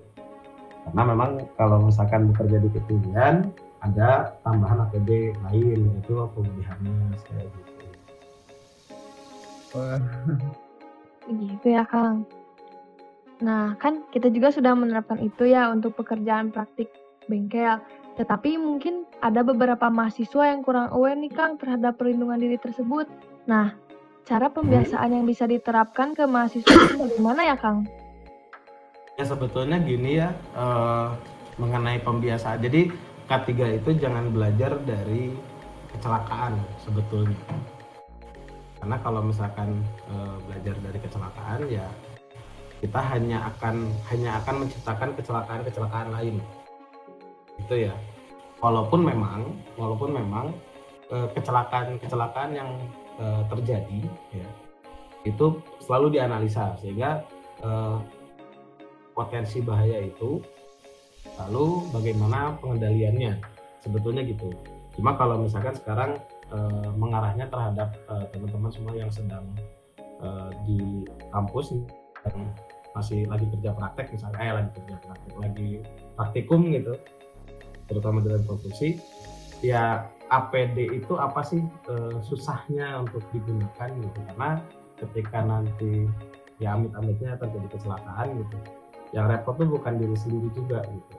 Karena 0.90 1.04
memang 1.14 1.32
kalau 1.54 1.86
misalkan 1.86 2.34
bekerja 2.34 2.58
di 2.58 2.70
ketinggian 2.74 3.54
ada 3.86 4.34
tambahan 4.42 4.90
APD 4.90 5.38
lain 5.48 5.80
yaitu 5.86 6.18
harness 6.66 7.22
kayak 7.30 7.46
gitu. 7.46 7.86
Wah, 9.78 10.02
Gitu 11.30 11.68
ya, 11.70 11.86
Kang. 11.86 12.26
Nah, 13.46 13.78
kan 13.78 14.02
kita 14.10 14.34
juga 14.34 14.50
sudah 14.50 14.74
menerapkan 14.74 15.22
itu 15.22 15.46
ya 15.46 15.70
untuk 15.70 15.94
pekerjaan 15.94 16.50
praktik 16.50 16.90
bengkel. 17.30 17.78
Tetapi 18.18 18.58
mungkin 18.58 19.06
ada 19.22 19.46
beberapa 19.46 19.88
mahasiswa 19.88 20.50
yang 20.50 20.66
kurang 20.66 20.90
aware 20.90 21.16
nih, 21.16 21.30
Kang, 21.30 21.62
terhadap 21.62 22.02
perlindungan 22.02 22.42
diri 22.42 22.58
tersebut. 22.58 23.06
Nah, 23.46 23.78
cara 24.26 24.50
pembiasaan 24.50 25.22
yang 25.22 25.26
bisa 25.30 25.46
diterapkan 25.46 26.18
ke 26.18 26.26
mahasiswa 26.26 26.74
itu 26.74 26.98
bagaimana 26.98 27.46
ya, 27.46 27.56
Kang? 27.56 27.86
Ya 29.20 29.28
sebetulnya 29.28 29.84
gini 29.84 30.16
ya 30.16 30.32
eh, 30.56 31.10
mengenai 31.60 32.00
pembiasaan. 32.00 32.64
Jadi 32.64 32.88
K3 33.28 33.84
itu 33.84 34.00
jangan 34.00 34.32
belajar 34.32 34.80
dari 34.88 35.36
kecelakaan 35.92 36.56
sebetulnya. 36.80 37.36
Karena 38.80 38.96
kalau 39.04 39.20
misalkan 39.20 39.84
eh, 40.08 40.36
belajar 40.48 40.76
dari 40.80 41.00
kecelakaan 41.04 41.68
ya 41.68 41.84
kita 42.80 42.96
hanya 43.12 43.44
akan 43.52 43.92
hanya 44.08 44.40
akan 44.40 44.64
menciptakan 44.64 45.12
kecelakaan-kecelakaan 45.20 46.16
lain. 46.16 46.40
Itu 47.60 47.76
ya. 47.76 47.92
Walaupun 48.64 49.04
memang 49.04 49.52
walaupun 49.76 50.16
memang 50.16 50.56
eh, 51.12 51.28
kecelakaan-kecelakaan 51.36 52.56
yang 52.56 52.72
eh, 53.20 53.44
terjadi 53.52 54.02
ya 54.32 54.48
itu 55.28 55.60
selalu 55.84 56.16
dianalisa 56.16 56.80
sehingga 56.80 57.28
eh, 57.60 58.00
potensi 59.20 59.60
bahaya 59.60 60.00
itu 60.08 60.40
lalu 61.36 61.92
bagaimana 61.92 62.56
pengendaliannya? 62.64 63.36
Sebetulnya 63.84 64.24
gitu. 64.24 64.56
Cuma 64.96 65.20
kalau 65.20 65.44
misalkan 65.44 65.76
sekarang 65.76 66.12
eh, 66.56 66.90
mengarahnya 66.96 67.52
terhadap 67.52 68.00
eh, 68.08 68.26
teman-teman 68.32 68.72
semua 68.72 68.96
yang 68.96 69.12
sedang 69.12 69.44
eh, 70.00 70.50
di 70.64 71.04
kampus 71.36 71.76
yang 72.24 72.48
masih 72.96 73.28
lagi 73.28 73.46
kerja 73.54 73.72
praktek 73.76 74.12
misalnya 74.12 74.40
eh 74.44 74.52
lagi 74.56 74.72
kerja 74.82 74.96
praktek 75.00 75.34
lagi 75.40 75.70
praktikum 76.18 76.74
gitu 76.74 76.94
terutama 77.86 78.18
dalam 78.20 78.44
konstruksi 78.44 78.98
ya 79.62 80.10
APD 80.28 81.00
itu 81.00 81.14
apa 81.16 81.44
sih 81.44 81.62
eh, 81.64 82.18
susahnya 82.24 83.04
untuk 83.04 83.24
digunakan 83.36 83.90
gitu? 84.00 84.20
Karena 84.32 84.60
ketika 85.00 85.40
nanti 85.44 86.08
ya 86.60 86.76
amit-amitnya 86.76 87.40
terjadi 87.40 87.68
kecelakaan 87.72 88.44
gitu 88.44 88.58
yang 89.16 89.26
repot 89.26 89.58
tuh 89.58 89.66
bukan 89.66 89.98
diri 89.98 90.16
sendiri 90.18 90.50
juga 90.54 90.86
gitu. 90.86 91.18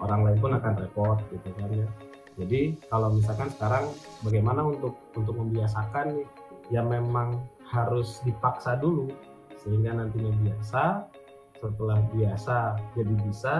Orang 0.00 0.28
lain 0.28 0.38
pun 0.40 0.52
akan 0.52 0.72
repot 0.80 1.18
gitu 1.32 1.48
kan 1.56 1.70
ya. 1.72 1.88
Jadi 2.36 2.76
kalau 2.92 3.16
misalkan 3.16 3.48
sekarang 3.48 3.88
bagaimana 4.20 4.60
untuk 4.64 4.96
untuk 5.16 5.34
membiasakan 5.40 6.20
ya 6.68 6.84
memang 6.84 7.40
harus 7.64 8.20
dipaksa 8.22 8.76
dulu 8.76 9.08
sehingga 9.56 9.96
nantinya 9.96 10.30
biasa 10.44 11.08
setelah 11.56 11.98
biasa 12.12 12.76
jadi 12.92 13.14
bisa 13.24 13.54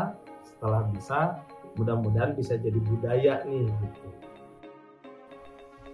setelah 0.45 0.85
bisa 0.93 1.41
mudah-mudahan 1.81 2.37
bisa 2.37 2.61
jadi 2.61 2.77
budaya 2.77 3.35
nih 3.49 3.65
gitu. 3.69 4.09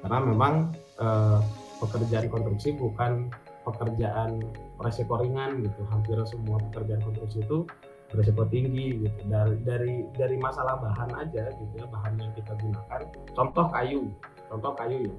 Karena 0.02 0.19
memang 0.19 0.75
eh, 0.99 1.40
pekerjaan 1.78 2.26
konstruksi 2.26 2.75
bukan 2.75 3.31
pekerjaan 3.62 4.42
resiko 4.83 5.19
ringan 5.19 5.62
gitu. 5.66 5.81
Hampir 5.90 6.19
semua 6.26 6.59
pekerjaan 6.71 7.02
konstruksi 7.02 7.42
itu 7.42 7.66
beresiko 8.12 8.45
tinggi 8.50 9.09
gitu. 9.09 9.19
Dari 9.26 9.57
dari 9.64 9.95
dari 10.14 10.37
masalah 10.37 10.78
bahan 10.78 11.11
aja 11.16 11.49
gitu 11.57 11.73
ya 11.81 11.87
bahan 11.88 12.21
yang 12.21 12.33
kita 12.37 12.52
gunakan. 12.61 13.00
Contoh 13.33 13.66
kayu 13.73 14.02
contoh 14.52 14.73
kayu 14.76 15.09
ya. 15.09 15.14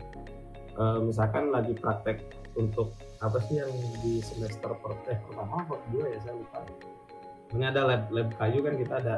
E, 0.73 0.83
misalkan 1.05 1.50
lagi 1.50 1.73
praktek 1.73 2.21
untuk 2.53 2.93
apa 3.21 3.41
sih 3.50 3.62
yang 3.62 3.71
di 4.05 4.21
semester 4.21 4.77
per, 4.77 4.93
eh, 5.09 5.17
pertama 5.25 5.65
atau 5.65 5.77
kedua 5.89 6.05
ya 6.13 6.19
saya 6.21 6.35
lupa. 6.38 6.62
Ini 7.53 7.65
ada 7.73 7.81
lab 7.85 8.03
lab 8.13 8.29
kayu 8.38 8.62
kan 8.62 8.75
kita 8.77 8.93
ada 9.01 9.15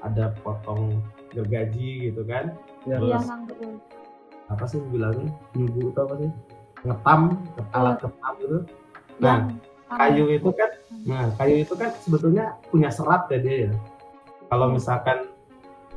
ada 0.00 0.32
potong 0.40 1.04
gergaji 1.36 2.08
gitu 2.08 2.24
kan. 2.24 2.56
Ya. 2.88 2.96
Iya, 2.96 3.20
terus 3.20 3.28
betul. 3.48 3.74
apa 4.48 4.64
sih 4.64 4.80
bilangnya? 4.88 5.28
Nyubu 5.56 5.92
itu 5.92 6.00
apa 6.00 6.14
sih 6.16 6.30
ngetam 6.84 7.36
alat 7.76 7.96
ketam 8.00 8.32
gitu. 8.40 8.58
Nah 9.20 9.48
Yang 9.90 9.98
kayu 9.98 10.24
itu 10.30 10.50
kan 10.54 10.70
nah 11.00 11.24
kayu 11.40 11.56
itu 11.64 11.74
kan 11.74 11.90
sebetulnya 12.04 12.44
punya 12.70 12.88
serat 12.92 13.26
ya 13.32 13.38
dia 13.40 13.56
ya. 13.68 13.72
Kalau 14.50 14.66
misalkan 14.74 15.30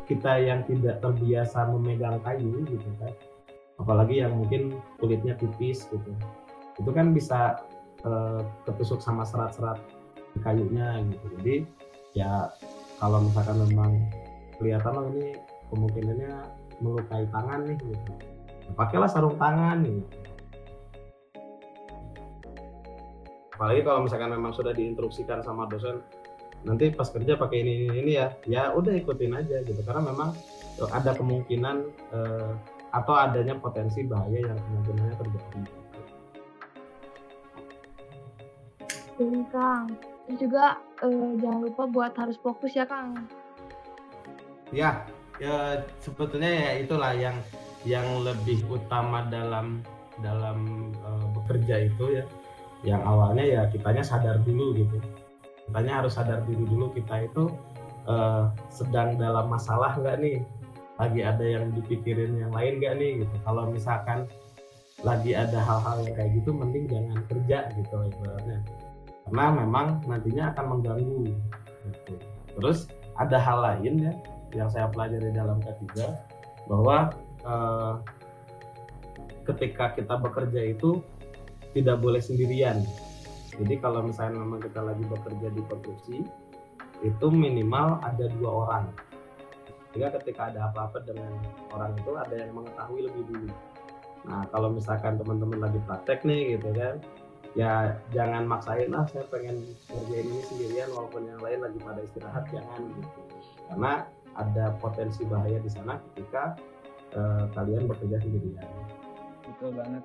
kita 0.06 0.38
yang 0.42 0.62
tidak 0.68 1.00
terbiasa 1.00 1.66
memegang 1.72 2.20
kayu 2.22 2.64
gitu 2.68 2.90
kan 3.00 3.14
apalagi 3.82 4.22
yang 4.22 4.36
mungkin 4.36 4.78
kulitnya 5.02 5.34
tipis 5.40 5.90
gitu 5.90 6.12
itu 6.78 6.92
kan 6.94 7.14
bisa 7.16 7.64
eh, 8.04 8.42
ketusuk 8.68 9.00
sama 9.00 9.24
serat-serat 9.24 9.80
kayunya 10.42 11.02
gitu. 11.14 11.26
Jadi 11.40 11.56
ya 12.18 12.50
kalau 12.98 13.22
misalkan 13.26 13.62
memang 13.70 13.92
kelihatan 14.58 14.92
loh 14.94 15.06
ini 15.14 15.38
kemungkinannya 15.70 16.34
melukai 16.82 17.26
tangan 17.30 17.70
nih 17.70 17.78
gitu. 17.78 18.14
Ya, 18.64 18.72
pakailah 18.78 19.10
sarung 19.12 19.38
tangan 19.38 19.86
gitu 19.86 20.33
apalagi 23.54 23.82
kalau 23.86 24.10
misalkan 24.10 24.34
memang 24.34 24.52
sudah 24.52 24.74
diinstruksikan 24.74 25.46
sama 25.46 25.70
dosen 25.70 26.02
nanti 26.64 26.90
pas 26.96 27.12
kerja 27.12 27.36
pakai 27.36 27.60
ini 27.62 27.72
ini, 27.86 27.96
ini 28.02 28.12
ya 28.16 28.28
ya 28.48 28.64
udah 28.74 28.96
ikutin 28.96 29.36
aja 29.36 29.62
gitu 29.68 29.84
karena 29.84 30.10
memang 30.10 30.34
ada 30.90 31.12
kemungkinan 31.14 31.86
eh, 32.16 32.52
atau 32.94 33.14
adanya 33.14 33.58
potensi 33.58 34.06
bahaya 34.06 34.42
yang 34.42 34.58
kemungkinannya 34.58 35.16
terjadi 35.18 35.62
Ini, 39.14 39.46
Kang. 39.54 39.94
Terus 40.26 40.38
juga 40.42 40.82
eh, 41.06 41.32
jangan 41.38 41.62
lupa 41.70 41.84
buat 41.86 42.14
harus 42.18 42.38
fokus 42.42 42.74
ya, 42.74 42.90
Kang. 42.90 43.30
ya 44.74 45.06
ya 45.38 45.86
sebetulnya 46.02 46.50
ya 46.50 46.72
itulah 46.82 47.14
yang 47.14 47.38
yang 47.86 48.06
lebih 48.26 48.66
utama 48.66 49.22
dalam 49.30 49.86
dalam 50.18 50.90
eh, 50.98 51.26
bekerja 51.38 51.94
itu 51.94 52.22
ya 52.22 52.26
yang 52.84 53.02
awalnya 53.04 53.44
ya 53.48 53.62
kitanya 53.72 54.04
sadar 54.04 54.40
dulu 54.44 54.76
gitu. 54.76 55.00
Kitanya 55.68 56.04
harus 56.04 56.14
sadar 56.20 56.44
diri 56.44 56.68
dulu 56.68 56.92
kita 56.92 57.24
itu 57.24 57.48
eh, 58.08 58.44
sedang 58.68 59.16
dalam 59.16 59.48
masalah 59.48 59.96
nggak 59.96 60.20
nih? 60.20 60.38
Lagi 61.00 61.22
ada 61.26 61.42
yang 61.44 61.74
dipikirin 61.74 62.38
yang 62.38 62.52
lain 62.52 62.84
nggak 62.84 62.94
nih 63.00 63.12
gitu? 63.24 63.36
Kalau 63.48 63.72
misalkan 63.72 64.28
lagi 65.02 65.36
ada 65.36 65.60
hal-hal 65.60 66.06
yang 66.08 66.16
kayak 66.16 66.32
gitu 66.38 66.50
mending 66.52 66.86
jangan 66.92 67.20
kerja 67.32 67.58
gitu 67.76 67.96
ibaratnya. 68.12 68.60
Karena 69.24 69.46
memang 69.64 69.88
nantinya 70.04 70.52
akan 70.52 70.66
mengganggu 70.78 71.32
gitu. 71.84 72.16
terus 72.54 72.88
ada 73.20 73.36
hal 73.42 73.60
lain 73.60 73.94
ya 74.00 74.14
yang 74.54 74.70
saya 74.70 74.88
pelajari 74.88 75.34
dalam 75.34 75.58
K3 75.60 75.84
bahwa 76.70 77.12
eh, 77.44 77.94
ketika 79.44 79.92
kita 79.98 80.16
bekerja 80.16 80.62
itu 80.72 81.04
tidak 81.74 81.98
boleh 82.00 82.22
sendirian. 82.22 82.86
Jadi 83.54 83.78
kalau 83.78 84.02
misalnya 84.02 84.42
memang 84.42 84.62
kita 84.62 84.82
lagi 84.82 85.06
bekerja 85.06 85.48
di 85.54 85.62
konstruksi, 85.70 86.18
itu 87.06 87.28
minimal 87.30 88.02
ada 88.02 88.26
dua 88.38 88.50
orang. 88.66 88.86
Sehingga 89.94 90.10
ketika 90.22 90.50
ada 90.50 90.74
apa-apa 90.74 91.06
dengan 91.06 91.38
orang 91.70 91.94
itu 91.94 92.12
ada 92.18 92.34
yang 92.34 92.54
mengetahui 92.58 93.06
lebih 93.06 93.24
dulu. 93.30 93.50
Nah 94.26 94.42
kalau 94.50 94.74
misalkan 94.74 95.22
teman-teman 95.22 95.70
lagi 95.70 95.78
praktek 95.86 96.26
nih 96.26 96.58
gitu 96.58 96.74
kan, 96.74 96.98
ya 97.54 98.02
jangan 98.10 98.50
maksain 98.50 98.90
lah 98.90 99.06
saya 99.14 99.30
pengen 99.30 99.62
ngerjain 99.94 100.26
ini 100.26 100.42
sendirian 100.50 100.90
walaupun 100.98 101.30
yang 101.30 101.42
lain 101.46 101.60
lagi 101.62 101.78
pada 101.84 102.02
istirahat 102.02 102.44
jangan 102.50 102.82
gitu. 102.98 103.22
Karena 103.70 103.94
ada 104.34 104.74
potensi 104.82 105.22
bahaya 105.30 105.62
di 105.62 105.70
sana 105.70 106.02
ketika 106.10 106.58
eh, 107.14 107.46
kalian 107.54 107.86
bekerja 107.86 108.18
sendirian. 108.18 108.70
betul 109.44 109.76
banget 109.76 110.04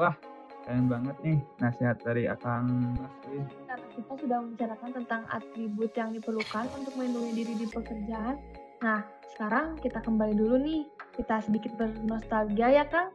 wah 0.00 0.16
keren 0.62 0.86
banget 0.86 1.16
nih 1.26 1.38
nasihat 1.58 1.96
dari 2.02 2.24
akang 2.30 2.66
Mas 2.96 3.14
Win. 3.28 3.44
Karena 3.66 3.86
kita 3.94 4.12
sudah 4.18 4.38
membicarakan 4.42 4.90
tentang 5.02 5.22
atribut 5.30 5.90
yang 5.98 6.10
diperlukan 6.14 6.64
untuk 6.78 6.92
melindungi 6.96 7.32
diri 7.34 7.54
di 7.58 7.66
pekerjaan. 7.66 8.36
Nah, 8.82 9.00
sekarang 9.34 9.78
kita 9.82 9.98
kembali 10.02 10.34
dulu 10.34 10.56
nih. 10.62 10.82
Kita 11.12 11.44
sedikit 11.44 11.76
bernostalgia 11.76 12.68
ya, 12.72 12.84
Kang. 12.88 13.12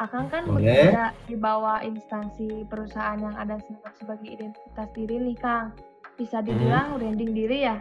Akang 0.00 0.26
kan 0.26 0.48
Boleh. 0.48 0.90
bekerja 0.90 1.14
di 1.28 1.36
bawah 1.38 1.78
instansi 1.84 2.66
perusahaan 2.66 3.20
yang 3.20 3.36
ada 3.38 3.60
sebagai 3.94 4.26
identitas 4.26 4.88
diri 4.94 5.16
nih, 5.22 5.36
Kang. 5.38 5.70
Bisa 6.18 6.42
dibilang 6.42 6.98
branding 6.98 7.30
diri 7.34 7.58
ya? 7.66 7.76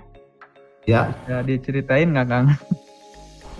Ya, 0.84 1.16
ya 1.32 1.40
diceritain 1.42 2.12
nggak 2.12 2.28
kang 2.28 2.48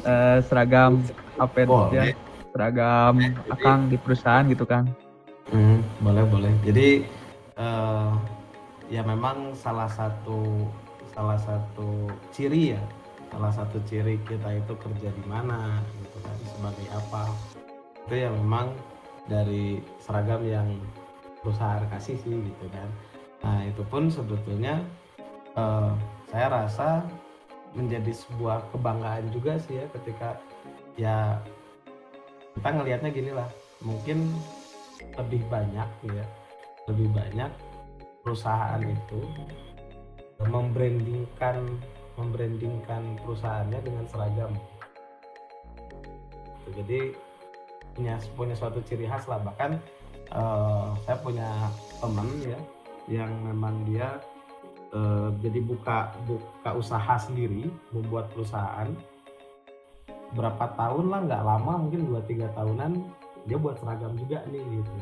Eh, 0.04 0.40
seragam 0.52 1.00
apa 1.40 1.64
itu 1.64 1.80
ya 1.96 2.12
seragam 2.52 3.24
akang 3.48 3.88
di 3.88 3.96
perusahaan 3.96 4.44
gitu 4.52 4.68
kan 4.68 4.84
Hmm, 5.54 5.86
boleh 6.02 6.26
boleh. 6.26 6.54
Jadi 6.66 7.06
eh, 7.62 8.12
ya 8.90 9.06
memang 9.06 9.54
salah 9.54 9.86
satu 9.86 10.66
salah 11.14 11.38
satu 11.38 12.10
ciri 12.34 12.74
ya, 12.74 12.82
salah 13.30 13.54
satu 13.54 13.78
ciri 13.86 14.18
kita 14.26 14.50
itu 14.50 14.74
kerja 14.74 15.14
di 15.14 15.24
mana, 15.30 15.78
gitu 16.02 16.18
kan, 16.26 16.38
sebagai 16.58 16.88
apa. 16.90 17.30
Itu 18.02 18.14
ya 18.18 18.34
memang 18.34 18.74
dari 19.30 19.78
seragam 20.02 20.42
yang 20.42 20.74
perusahaan 21.46 21.86
kasih 21.94 22.18
sih 22.18 22.34
gitu 22.34 22.66
kan. 22.74 22.90
Nah 23.46 23.70
itu 23.70 23.86
pun 23.86 24.10
sebetulnya 24.10 24.82
eh, 25.54 25.92
saya 26.34 26.50
rasa 26.50 27.06
menjadi 27.78 28.10
sebuah 28.10 28.74
kebanggaan 28.74 29.30
juga 29.30 29.62
sih 29.62 29.78
ya 29.82 29.86
ketika 30.02 30.30
ya 30.98 31.18
kita 32.58 32.70
ngelihatnya 32.70 33.10
gini 33.10 33.32
lah 33.34 33.50
mungkin 33.82 34.30
lebih 35.20 35.42
banyak 35.52 35.90
ya 36.10 36.26
lebih 36.88 37.08
banyak 37.16 37.52
perusahaan 38.24 38.82
itu 38.84 39.20
membrandingkan 40.44 41.64
membrandingkan 42.20 43.18
perusahaannya 43.26 43.80
dengan 43.82 44.06
seragam. 44.10 44.52
Jadi 46.74 47.14
punya 47.94 48.16
punya 48.34 48.56
suatu 48.58 48.80
ciri 48.86 49.06
khas 49.06 49.26
lah. 49.30 49.40
Bahkan 49.42 49.72
eh, 50.34 50.88
saya 51.06 51.18
punya 51.22 51.50
teman 52.02 52.28
ya 52.42 52.60
yang 53.12 53.32
memang 53.44 53.84
dia 53.88 54.18
eh, 54.94 55.30
jadi 55.42 55.60
buka 55.64 56.14
buka 56.26 56.70
usaha 56.76 57.16
sendiri 57.20 57.70
membuat 57.92 58.32
perusahaan. 58.34 58.90
Berapa 60.34 60.66
tahun 60.74 61.14
lah 61.14 61.20
nggak 61.30 61.44
lama 61.46 61.74
mungkin 61.78 62.10
2-3 62.10 62.58
tahunan 62.58 62.92
dia 63.48 63.58
buat 63.60 63.76
seragam 63.80 64.16
juga 64.16 64.44
nih 64.50 64.64
gitu. 64.64 64.98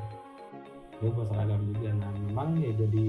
Dia 1.01 1.09
buat 1.13 1.27
seragam 1.29 1.61
juga. 1.73 1.89
Nah 1.97 2.11
memang 2.29 2.57
ya 2.61 2.71
jadi 2.73 3.05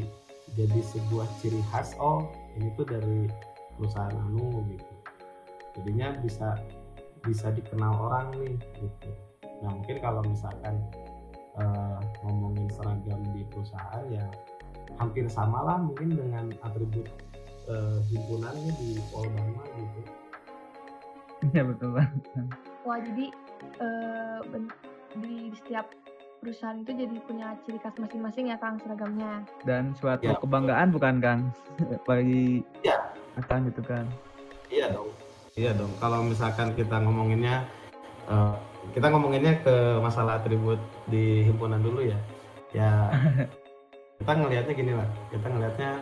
jadi 0.58 0.80
sebuah 0.92 1.28
ciri 1.40 1.62
khas 1.72 1.96
oh 1.96 2.28
ini 2.58 2.68
tuh 2.76 2.84
dari 2.84 3.28
perusahaan 3.76 4.12
anu 4.12 4.64
gitu. 4.68 4.94
Jadinya 5.78 6.20
bisa 6.20 6.60
bisa 7.24 7.48
dikenal 7.54 7.92
orang 7.96 8.28
nih 8.40 8.56
gitu. 8.80 9.10
Nah 9.64 9.70
mungkin 9.72 9.96
kalau 10.02 10.20
misalkan 10.26 10.76
uh, 11.56 12.00
ngomongin 12.26 12.68
seragam 12.74 13.20
di 13.32 13.46
perusahaan 13.48 14.04
ya 14.12 14.26
hampir 15.00 15.24
sama 15.30 15.64
lah 15.64 15.78
mungkin 15.80 16.12
dengan 16.12 16.52
atribut 16.60 17.08
uh, 17.70 17.98
himpunannya 18.12 18.72
di 18.76 19.00
Polbama 19.08 19.64
gitu. 19.78 20.00
Iya 21.50 21.62
betul 21.66 21.90
banget. 21.98 22.22
Wah, 22.86 22.98
jadi 23.02 23.26
uh, 23.82 24.38
di 25.18 25.52
setiap 25.52 25.90
perusahaan 26.42 26.74
itu 26.82 26.90
jadi 26.90 27.16
punya 27.22 27.54
ciri 27.62 27.78
khas 27.78 27.94
masing-masing 28.02 28.50
ya 28.50 28.58
Kang 28.58 28.74
seragamnya. 28.82 29.46
Dan 29.62 29.94
suatu 29.94 30.26
ya. 30.26 30.34
kebanggaan 30.42 30.90
bukan 30.90 31.22
Kang 31.22 31.40
bagi 32.08 32.66
ya. 32.82 32.98
Kang 33.46 33.70
gitu 33.70 33.78
kan. 33.86 34.10
Iya 34.66 34.90
dong. 34.90 35.14
Iya 35.54 35.70
dong. 35.78 35.92
Kalau 36.02 36.26
misalkan 36.26 36.74
kita 36.74 36.98
ngomonginnya 36.98 37.62
uh, 38.26 38.58
kita 38.90 39.06
ngomonginnya 39.06 39.62
ke 39.62 40.02
masalah 40.02 40.42
atribut 40.42 40.82
di 41.06 41.46
himpunan 41.46 41.78
dulu 41.78 42.02
ya. 42.02 42.18
Ya 42.74 42.90
kita 44.18 44.32
ngelihatnya 44.34 44.74
gini 44.74 44.92
lah. 44.98 45.08
Kita 45.30 45.46
ngelihatnya 45.46 45.92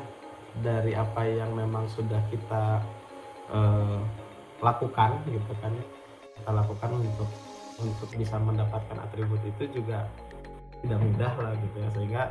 dari 0.64 0.96
apa 0.96 1.20
yang 1.28 1.52
memang 1.52 1.84
sudah 1.92 2.18
kita 2.32 2.80
uh, 3.52 4.00
lakukan 4.64 5.20
gitu 5.28 5.52
kan 5.60 5.68
ya. 5.76 5.86
Kita 6.40 6.50
lakukan 6.56 6.90
untuk 6.96 7.28
untuk 7.82 8.08
bisa 8.14 8.36
mendapatkan 8.36 8.98
atribut 9.00 9.40
itu 9.44 9.80
juga 9.80 10.06
tidak 10.80 11.00
mudah 11.00 11.32
lah 11.36 11.52
gitu 11.60 11.76
ya 11.76 11.88
sehingga 11.92 12.22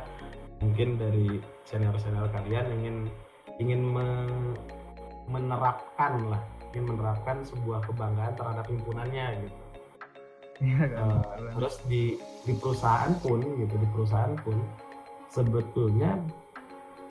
mungkin 0.60 0.88
dari 1.00 1.40
senior 1.64 1.96
senior 2.02 2.28
kalian 2.34 2.66
ingin 2.80 2.96
ingin 3.62 3.80
me, 3.80 4.06
menerapkan 5.30 6.18
lah 6.28 6.42
ingin 6.72 6.94
menerapkan 6.94 7.42
sebuah 7.46 7.82
kebanggaan 7.86 8.34
terhadap 8.36 8.66
himpunannya 8.68 9.26
gitu 9.46 9.58
ya, 10.60 10.86
kan? 10.86 11.08
uh, 11.08 11.50
terus 11.56 11.80
di 11.88 12.20
di 12.44 12.52
perusahaan 12.58 13.12
pun 13.22 13.40
gitu 13.58 13.74
di 13.74 13.88
perusahaan 13.94 14.34
pun 14.44 14.56
sebetulnya 15.30 16.18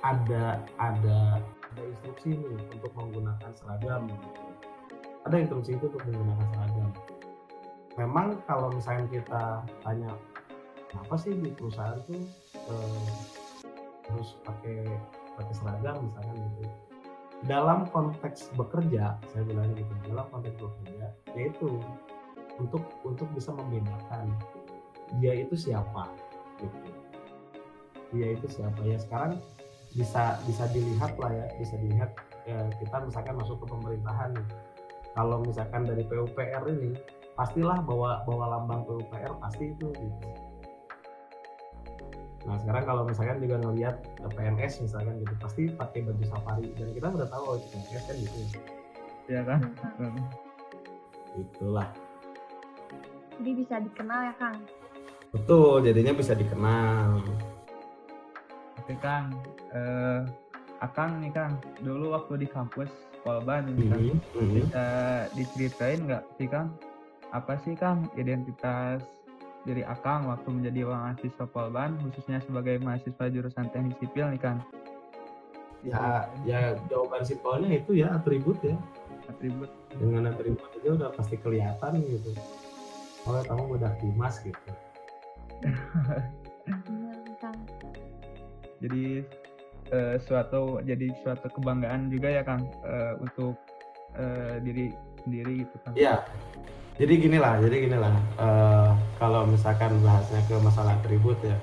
ada 0.06 0.64
ada 0.80 1.40
ada 1.40 1.82
instruksi 1.84 2.36
nih 2.36 2.60
untuk 2.76 2.92
menggunakan 2.96 3.52
seragam 3.56 4.08
gitu. 4.08 4.28
ada 5.28 5.36
instruksi 5.38 5.72
itu 5.76 5.86
untuk 5.92 6.02
menggunakan 6.08 6.48
seragam 6.56 6.90
memang 7.98 8.38
kalau 8.46 8.70
misalnya 8.74 9.08
kita 9.10 9.64
tanya 9.82 10.12
kenapa 10.90 11.16
sih 11.18 11.34
di 11.34 11.50
perusahaan 11.54 11.98
tuh 12.06 12.22
eh, 12.70 13.12
harus 14.10 14.30
pakai 14.46 14.86
pakai 15.38 15.54
seragam 15.56 15.98
misalkan 16.06 16.36
gitu? 16.38 16.64
Dalam 17.48 17.88
konteks 17.90 18.52
bekerja 18.60 19.16
saya 19.32 19.44
bilang 19.48 19.72
gitu 19.74 19.94
dalam 20.12 20.28
konteks 20.30 20.60
bekerja 20.60 21.08
yaitu 21.38 21.80
untuk 22.60 22.84
untuk 23.08 23.28
bisa 23.32 23.56
membedakan 23.56 24.36
dia 25.18 25.34
itu 25.42 25.56
siapa 25.56 26.12
gitu. 26.60 26.78
Dia 28.14 28.36
itu 28.36 28.48
siapa. 28.52 28.78
Ya 28.84 29.00
sekarang 29.00 29.40
bisa 29.96 30.38
bisa 30.46 30.70
dilihat 30.70 31.18
lah 31.18 31.32
ya 31.34 31.46
bisa 31.58 31.74
dilihat 31.82 32.12
ya, 32.46 32.70
kita 32.78 32.98
misalkan 33.02 33.36
masuk 33.42 33.58
ke 33.64 33.66
pemerintahan 33.74 34.32
kalau 35.18 35.42
misalkan 35.42 35.82
dari 35.90 36.06
PUPR 36.06 36.64
ini 36.70 36.94
pastilah 37.40 37.80
bawa 37.88 38.28
bawa 38.28 38.60
lambang 38.60 38.84
PUPR 38.84 39.40
pasti 39.40 39.72
itu 39.72 39.88
gitu 39.96 40.30
Nah 42.48 42.56
sekarang 42.66 42.84
kalau 42.88 43.04
misalkan 43.04 43.38
juga 43.44 43.62
ngelihat 43.62 43.96
PNS 44.36 44.82
misalkan 44.88 45.22
gitu 45.22 45.34
pasti 45.38 45.62
pakai 45.76 46.08
baju 46.08 46.24
safari 46.24 46.72
dan 46.76 46.90
kita 46.96 47.08
udah 47.12 47.28
tahu 47.30 47.44
oh, 47.46 47.56
itu 47.60 47.68
PNS 47.78 48.04
kan 48.08 48.16
gitu. 48.16 48.38
Iya 49.30 49.42
kan? 49.46 49.60
Itulah. 51.38 51.90
Jadi 53.38 53.52
bisa 53.54 53.76
dikenal 53.84 54.20
ya 54.32 54.34
Kang? 54.40 54.58
Betul, 55.30 55.86
jadinya 55.86 56.14
bisa 56.16 56.34
dikenal. 56.34 57.22
Oke 58.82 58.96
Kang, 58.98 59.36
eh, 59.76 60.26
Akang 60.82 61.22
nih 61.22 61.30
Kang, 61.36 61.60
dulu 61.84 62.18
waktu 62.18 62.42
di 62.42 62.48
kampus 62.50 62.90
Polban 63.22 63.68
mm 63.68 63.94
-hmm. 63.94 64.50
bisa 64.58 64.86
diceritain 65.38 66.08
nggak 66.08 66.24
sih 66.40 66.50
Kang? 66.50 66.74
Apa 67.30 67.58
sih 67.62 67.78
Kang 67.78 68.10
identitas 68.18 69.06
dari 69.68 69.84
Akang 69.86 70.26
waktu 70.32 70.50
menjadi 70.50 70.88
mahasiswa 70.88 71.46
Polban 71.46 72.00
khususnya 72.02 72.40
sebagai 72.42 72.80
mahasiswa 72.82 73.30
jurusan 73.30 73.70
teknik 73.70 74.00
sipil 74.00 74.32
nih 74.32 74.42
kan 74.42 74.58
ya 75.80 76.28
ya 76.44 76.76
jawaban 76.92 77.24
simpelnya 77.24 77.72
itu 77.72 77.96
ya 77.96 78.12
atribut 78.20 78.60
ya. 78.60 78.76
Atribut. 79.32 79.70
Dengan 79.96 80.34
atribut 80.34 80.68
aja 80.76 80.90
udah 80.96 81.10
pasti 81.16 81.38
kelihatan 81.40 82.04
gitu. 82.04 82.36
Oh 83.30 83.40
kamu 83.46 83.80
udah 83.80 83.92
dimas 84.02 84.42
gitu. 84.44 84.72
Jadi 88.84 89.24
uh, 89.94 90.16
suatu 90.22 90.80
jadi 90.86 91.12
suatu 91.22 91.48
kebanggaan 91.52 92.10
juga 92.10 92.30
ya 92.30 92.42
kang 92.46 92.64
uh, 92.86 93.20
untuk 93.20 93.58
uh, 94.18 94.56
diri 94.62 94.94
sendiri 95.26 95.66
gitu 95.66 95.76
kan 95.84 95.94
iya 95.98 96.24
jadi 97.00 97.14
gini 97.16 97.38
lah 97.40 97.64
jadi 97.64 97.76
gini 97.88 97.98
lah. 97.98 98.16
Uh, 98.36 98.92
kalau 99.16 99.48
misalkan 99.48 99.96
bahasnya 100.04 100.44
ke 100.52 100.56
masalah 100.60 101.00
atribut 101.00 101.40
ya 101.40 101.56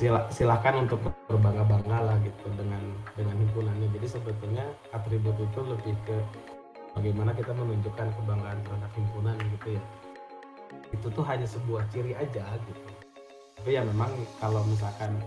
sila, 0.00 0.20
silahkan 0.32 0.80
untuk 0.80 0.98
berbangga 1.28 1.62
bangga 1.68 1.98
lah 2.08 2.16
gitu 2.24 2.48
dengan 2.56 2.80
dengan 3.14 3.36
himpunannya. 3.36 3.88
Jadi 3.94 4.06
sebetulnya 4.16 4.64
atribut 4.96 5.36
itu 5.36 5.60
lebih 5.60 5.94
ke 6.08 6.16
bagaimana 6.96 7.36
kita 7.36 7.52
menunjukkan 7.52 8.08
kebanggaan 8.16 8.58
terhadap 8.64 8.92
himpunan 8.96 9.36
gitu 9.60 9.76
ya. 9.76 9.82
Itu 10.90 11.06
tuh 11.12 11.24
hanya 11.28 11.44
sebuah 11.44 11.84
ciri 11.92 12.16
aja 12.16 12.42
gitu. 12.64 12.82
Tapi 13.60 13.76
ya 13.76 13.84
memang 13.84 14.08
kalau 14.40 14.64
misalkan 14.64 15.20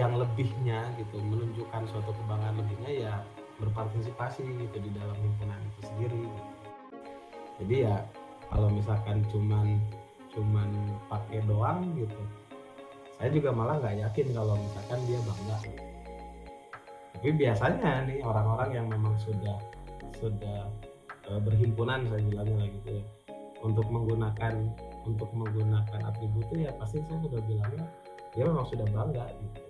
yang 0.00 0.16
lebihnya 0.16 0.88
gitu 0.96 1.20
menunjukkan 1.20 1.84
suatu 1.84 2.16
kebanggaan 2.16 2.64
lebihnya 2.64 2.90
ya 3.06 3.14
berpartisipasi 3.60 4.40
gitu 4.40 4.76
di 4.80 4.90
dalam 4.96 5.14
himpunan 5.20 5.60
itu 5.68 5.80
sendiri 5.84 6.21
jadi 7.62 7.76
ya 7.88 7.96
kalau 8.50 8.68
misalkan 8.68 9.22
cuman 9.30 9.78
cuman 10.34 10.68
pakai 11.06 11.40
doang 11.46 11.94
gitu 11.94 12.22
saya 13.16 13.30
juga 13.30 13.54
malah 13.54 13.78
nggak 13.78 13.96
yakin 14.02 14.26
kalau 14.34 14.54
misalkan 14.58 14.98
dia 15.06 15.20
bangga 15.22 15.56
tapi 17.12 17.28
biasanya 17.38 17.90
nih 18.10 18.18
orang-orang 18.26 18.70
yang 18.74 18.86
memang 18.90 19.14
sudah 19.22 19.56
sudah 20.18 20.66
e, 21.30 21.38
berhimpunan 21.38 22.02
saya 22.10 22.18
bilangnya 22.26 22.66
lagi 22.66 22.74
gitu 22.82 22.90
ya 22.98 23.04
untuk 23.62 23.86
menggunakan 23.86 24.54
untuk 25.06 25.30
menggunakan 25.30 26.00
atribut 26.02 26.42
itu 26.50 26.66
ya 26.66 26.70
pasti 26.82 26.98
saya 27.06 27.18
sudah 27.22 27.40
bilangnya 27.46 27.86
dia 28.34 28.44
memang 28.48 28.66
sudah 28.66 28.86
bangga 28.90 29.24
gitu 29.38 29.60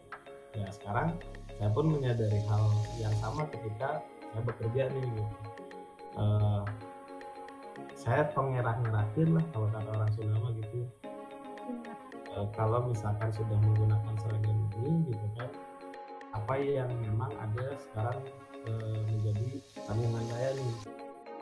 ya 0.57 0.69
sekarang 0.73 1.21
saya 1.61 1.69
pun 1.71 1.93
menyadari 1.93 2.41
hal 2.49 2.65
yang 2.97 3.15
sama 3.21 3.45
ketika 3.53 4.01
saya 4.33 4.43
bekerja 4.49 4.83
nih 4.97 5.05
gitu. 5.13 5.25
E, 6.17 6.25
saya 7.93 8.27
pengerah-ngerahin 8.35 9.29
lah 9.37 9.45
kalau 9.55 9.69
kata 9.71 9.91
orang 9.95 10.11
Sunda 10.17 10.39
gitu. 10.59 10.79
E, 12.33 12.39
kalau 12.57 12.91
misalkan 12.91 13.31
sudah 13.31 13.59
menggunakan 13.63 14.15
seragam 14.19 14.59
ini 14.83 15.13
gitu 15.13 15.27
kan 15.39 15.51
apa 16.33 16.55
yang 16.59 16.91
memang 17.05 17.31
ada 17.37 17.77
sekarang 17.79 18.19
e, 18.67 18.71
menjadi 19.07 19.49
tanggungan 19.87 20.25
saya 20.33 20.49
nih? 20.57 20.75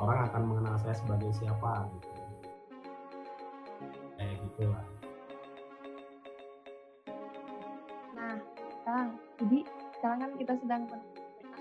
Orang 0.01 0.19
akan 0.33 0.43
mengenal 0.49 0.77
saya 0.81 0.97
sebagai 0.97 1.31
siapa 1.37 1.89
gitu. 1.93 2.09
Kayak 4.21 4.35
gitulah. 4.45 4.87
Nah 8.17 8.37
sekarang 8.81 9.09
jadi 9.41 9.59
sekarang 9.97 10.19
kan 10.21 10.33
kita 10.37 10.55
sedang 10.61 10.83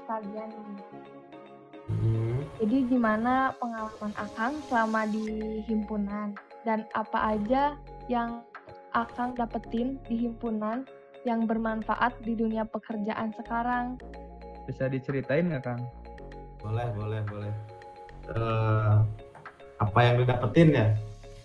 nostalgia 0.10 0.43
nih. 0.49 0.63
Hmm. 1.89 2.28
Jadi 2.59 2.91
gimana 2.91 3.55
pengalaman 3.55 4.11
Akang 4.19 4.59
selama 4.67 5.07
di 5.07 5.63
himpunan 5.63 6.35
dan 6.67 6.83
apa 6.91 7.39
aja 7.39 7.79
yang 8.11 8.43
Akang 8.91 9.31
dapetin 9.31 9.95
di 10.11 10.27
himpunan 10.27 10.83
yang 11.23 11.47
bermanfaat 11.47 12.19
di 12.27 12.35
dunia 12.35 12.67
pekerjaan 12.67 13.31
sekarang? 13.39 13.95
Bisa 14.67 14.91
diceritain 14.91 15.47
nggak 15.47 15.63
Kang? 15.63 15.81
Boleh, 16.59 16.91
boleh, 16.99 17.21
boleh. 17.31 17.53
Uh, 18.35 19.07
apa 19.79 19.99
yang 20.03 20.15
didapetin 20.19 20.69
ya? 20.75 20.87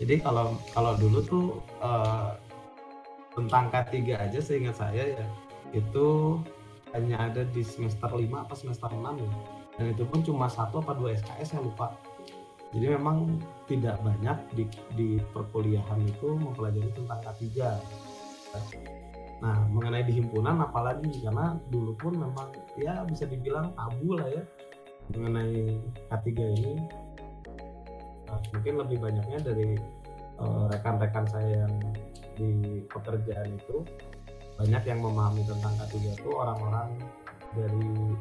Jadi 0.03 0.19
kalau 0.19 0.59
kalau 0.75 0.99
dulu 0.99 1.19
tuh 1.23 1.47
uh, 1.79 2.35
tentang 3.39 3.71
K3 3.71 4.19
aja 4.19 4.39
seingat 4.43 4.83
saya 4.83 5.15
ya 5.15 5.27
itu 5.71 6.39
hanya 6.91 7.31
ada 7.31 7.43
di 7.47 7.63
semester 7.63 8.11
5 8.11 8.19
atau 8.47 8.57
semester 8.59 8.91
6 8.91 8.99
ya 9.23 9.31
dan 9.75 9.91
itu 9.91 10.05
pun 10.07 10.21
cuma 10.23 10.47
satu 10.47 10.79
apa 10.79 10.95
dua 10.95 11.19
SKS 11.19 11.59
saya 11.59 11.63
lupa 11.63 11.95
jadi 12.75 12.99
memang 12.99 13.39
tidak 13.71 14.03
banyak 14.03 14.39
di, 14.59 14.65
di 14.99 15.09
perkuliahan 15.31 16.03
itu 16.03 16.35
mempelajari 16.35 16.91
tentang 16.91 17.23
K3 17.23 17.47
Nah, 19.45 19.61
mengenai 19.69 20.09
di 20.09 20.25
himpunan 20.25 20.57
apalagi 20.63 21.21
karena 21.21 21.59
dulu 21.69 21.93
pun 22.01 22.17
memang 22.17 22.49
ya 22.81 23.05
bisa 23.05 23.29
dibilang 23.29 23.77
tabu 23.77 24.17
lah 24.17 24.25
ya 24.31 24.43
mengenai 25.13 25.85
K3 26.09 26.29
ini. 26.33 26.75
Nah, 28.25 28.41
mungkin 28.57 28.75
lebih 28.81 28.99
banyaknya 29.05 29.39
dari 29.45 29.77
uh, 30.41 30.65
rekan-rekan 30.73 31.29
saya 31.29 31.67
yang 31.69 31.75
di 32.41 32.81
pekerjaan 32.89 33.53
itu 33.53 33.85
banyak 34.57 34.83
yang 34.87 35.01
memahami 35.05 35.45
tentang 35.45 35.77
K3 35.77 35.95
itu 36.15 36.31
orang-orang 36.33 36.89
dari 37.53 38.17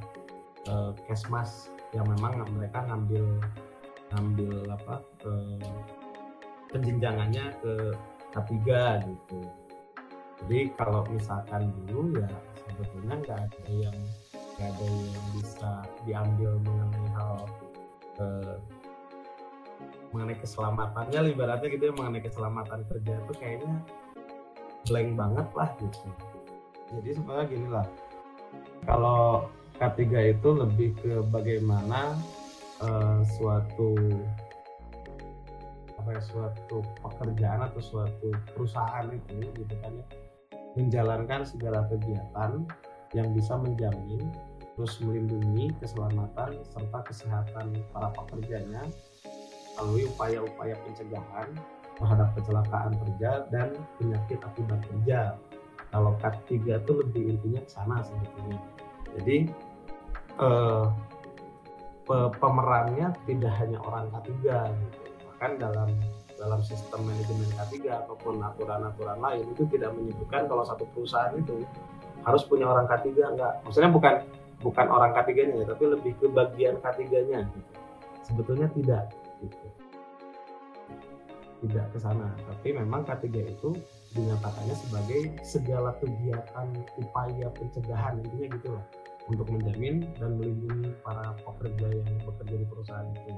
uh, 0.70 0.92
Kesmas 1.08 1.72
yang 1.94 2.06
memang 2.10 2.42
mereka 2.58 2.86
ngambil 2.90 3.26
ngambil 4.14 4.54
apa 4.74 4.96
uh, 5.26 5.74
penjenjangannya 6.74 7.54
ke 7.62 7.74
K3 8.34 8.58
gitu. 9.06 9.40
Jadi 10.44 10.60
kalau 10.76 11.06
misalkan 11.08 11.70
dulu 11.86 12.20
ya 12.20 12.30
sebetulnya 12.66 13.16
nggak 13.22 13.40
ada 13.48 13.62
yang 13.70 13.98
nggak 14.58 14.70
ada 14.74 14.86
yang 14.90 15.26
bisa 15.38 15.72
diambil 16.04 16.52
mengenai 16.66 17.08
hal 17.16 17.38
eh, 18.20 18.56
mengenai 20.12 20.38
keselamatannya 20.42 21.20
ibaratnya 21.34 21.68
gitu 21.74 21.84
ya 21.90 21.94
mengenai 21.96 22.22
keselamatan 22.22 22.80
kerja 22.90 23.14
itu 23.18 23.34
kayaknya 23.38 23.74
blank 24.90 25.10
banget 25.16 25.48
lah 25.56 25.70
gitu. 25.80 26.10
Jadi 26.94 27.10
sebenarnya 27.16 27.46
gini 27.50 27.68
lah. 27.72 27.88
Kalau 28.84 29.48
K3 29.78 30.02
itu 30.38 30.50
lebih 30.54 30.90
ke 31.02 31.14
bagaimana 31.30 32.18
eh, 32.82 33.20
suatu 33.38 33.96
apa 36.04 36.20
ya 36.20 36.22
suatu 36.22 36.84
pekerjaan 37.00 37.64
atau 37.72 37.80
suatu 37.80 38.28
perusahaan 38.52 39.08
itu 39.08 39.40
gitu 39.56 39.76
kan 39.80 39.96
ya 39.96 40.06
menjalankan 40.76 41.48
segala 41.48 41.86
kegiatan 41.88 42.66
yang 43.14 43.30
bisa 43.32 43.56
menjamin 43.56 44.28
terus 44.74 44.98
melindungi 45.06 45.70
keselamatan 45.78 46.60
serta 46.66 47.00
kesehatan 47.06 47.78
para 47.94 48.10
pekerjanya 48.12 48.82
melalui 49.78 50.10
upaya-upaya 50.10 50.76
pencegahan 50.86 51.50
terhadap 51.98 52.30
kecelakaan 52.34 52.94
kerja 52.98 53.32
dan 53.54 53.70
penyakit 54.02 54.40
akibat 54.42 54.82
kerja. 54.90 55.38
Kalau 55.94 56.18
K3 56.18 56.50
itu 56.82 56.92
lebih 57.06 57.24
intinya 57.38 57.62
ke 57.62 57.70
sana 57.70 58.02
sebetulnya. 58.02 58.58
Jadi 59.14 59.46
eh, 60.42 60.86
pemerannya 62.40 63.16
tidak 63.24 63.54
hanya 63.64 63.80
orang 63.84 64.12
K3 64.12 64.32
gitu. 64.76 65.00
Bahkan 65.32 65.52
dalam 65.60 65.90
dalam 66.36 66.60
sistem 66.60 67.08
manajemen 67.08 67.48
K3 67.56 68.04
ataupun 68.04 68.44
aturan-aturan 68.44 69.20
lain 69.22 69.46
itu 69.56 69.64
tidak 69.72 69.96
menyebutkan 69.96 70.50
kalau 70.52 70.68
satu 70.68 70.84
perusahaan 70.92 71.32
itu 71.40 71.64
harus 72.28 72.44
punya 72.44 72.68
orang 72.68 72.90
K3 72.90 73.08
enggak. 73.16 73.54
Maksudnya 73.64 73.92
bukan 73.94 74.16
bukan 74.64 74.88
orang 74.88 75.12
K3-nya 75.16 75.56
ya, 75.64 75.66
tapi 75.68 75.84
lebih 75.92 76.12
ke 76.20 76.28
bagian 76.32 76.76
K3-nya 76.84 77.40
gitu. 77.48 77.72
Sebetulnya 78.24 78.68
tidak 78.76 79.12
gitu. 79.44 79.68
Tidak 81.64 81.86
ke 81.96 81.98
sana, 82.00 82.28
tapi 82.44 82.76
memang 82.76 83.08
K3 83.08 83.28
itu 83.32 83.72
dinyatakannya 84.12 84.76
sebagai 84.76 85.22
segala 85.48 85.96
kegiatan 86.04 86.68
upaya 87.00 87.48
pencegahan 87.56 88.20
intinya 88.20 88.48
gitu 88.52 88.70
lah 88.76 88.86
untuk 89.32 89.48
menjamin 89.48 90.04
dan 90.20 90.36
melindungi 90.36 90.92
para 91.00 91.32
pekerja 91.48 91.88
yang 91.88 92.12
bekerja 92.28 92.56
di 92.60 92.66
perusahaan 92.68 93.08
itu. 93.08 93.32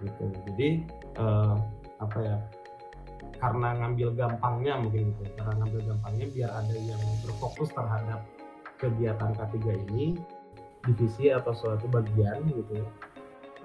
Gitu. 0.00 0.24
Jadi 0.50 0.68
uh, 1.20 1.54
apa 2.00 2.18
ya 2.18 2.36
karena 3.40 3.68
ngambil 3.76 4.08
gampangnya 4.16 4.80
mungkin 4.80 5.12
gitu 5.12 5.22
karena 5.36 5.52
ngambil 5.60 5.80
gampangnya 5.92 6.26
biar 6.32 6.50
ada 6.56 6.76
yang 6.76 7.02
berfokus 7.24 7.68
terhadap 7.72 8.20
kegiatan 8.80 9.30
K3 9.36 9.56
ini 9.92 10.16
divisi 10.88 11.28
atau 11.28 11.52
suatu 11.52 11.84
bagian 11.92 12.40
gitu 12.48 12.80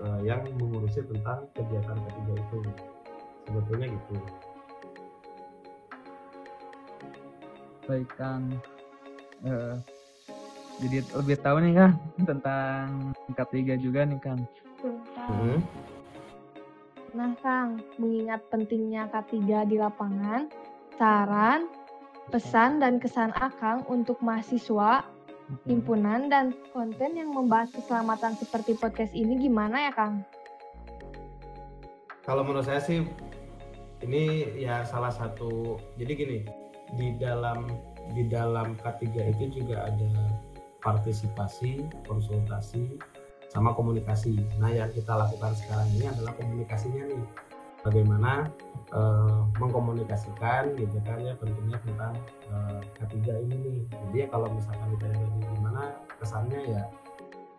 uh, 0.04 0.20
yang 0.24 0.44
mengurusi 0.60 1.00
tentang 1.08 1.48
kegiatan 1.56 1.96
K3 1.96 2.20
itu. 2.36 2.60
Sebetulnya 3.46 3.88
gitu. 3.90 4.16
Baik 7.86 8.10
Kang. 8.18 8.44
Uh, 9.46 9.78
jadi 10.84 10.98
lebih 11.16 11.38
tahu 11.40 11.58
nih 11.64 11.74
Kang 11.78 11.94
tentang 12.28 13.16
K3 13.32 13.80
juga 13.80 14.04
nih 14.04 14.20
Kang. 14.20 14.42
Hmm. 15.16 15.60
Nah, 17.16 17.32
Kang, 17.40 17.80
mengingat 17.96 18.44
pentingnya 18.52 19.08
K3 19.08 19.72
di 19.72 19.80
lapangan, 19.80 20.52
saran, 21.00 21.72
pesan, 22.28 22.84
dan 22.84 23.00
kesan 23.00 23.32
Akang 23.40 23.88
untuk 23.88 24.20
mahasiswa, 24.20 25.08
himpunan, 25.64 26.28
dan 26.28 26.52
konten 26.76 27.16
yang 27.16 27.32
membahas 27.32 27.72
keselamatan 27.72 28.36
seperti 28.36 28.76
podcast 28.76 29.16
ini 29.16 29.40
gimana 29.40 29.88
ya, 29.88 29.92
Kang? 29.96 30.28
Kalau 32.28 32.44
menurut 32.44 32.68
saya 32.68 32.84
sih, 32.84 33.08
ini 34.04 34.60
ya 34.60 34.84
salah 34.84 35.14
satu, 35.16 35.80
jadi 35.96 36.12
gini, 36.20 36.40
di 37.00 37.16
dalam 37.16 37.72
di 38.12 38.28
dalam 38.28 38.76
K3 38.78 39.34
itu 39.34 39.64
juga 39.64 39.88
ada 39.88 40.35
partisipasi, 40.86 41.82
konsultasi, 42.06 43.02
sama 43.50 43.74
komunikasi. 43.74 44.38
Nah, 44.62 44.69
yang 44.69 44.93
kita 44.93 45.17
lakukan 45.17 45.58
sekarang 45.58 45.89
ini 45.98 46.06
adalah 46.06 46.38
komunikasinya 46.38 47.10
nih. 47.10 47.26
Bagaimana 47.82 48.50
uh, 48.98 49.45
mengkomunikasikan 49.62 50.74
gitu 50.74 50.98
kan 51.06 51.21
ya 51.21 51.38
pentingnya 51.38 51.78
tentang 51.86 52.17
uh, 52.50 52.82
ketiga 52.98 53.38
ini 53.38 53.56
nih. 53.62 53.80
Jadi 53.89 54.17
ya 54.26 54.28
kalau 54.34 54.50
misalkan 54.50 54.89
ditanya 54.98 55.21
lagi 55.21 55.41
gimana 55.54 55.82
kesannya 56.17 56.62
ya 56.65 56.84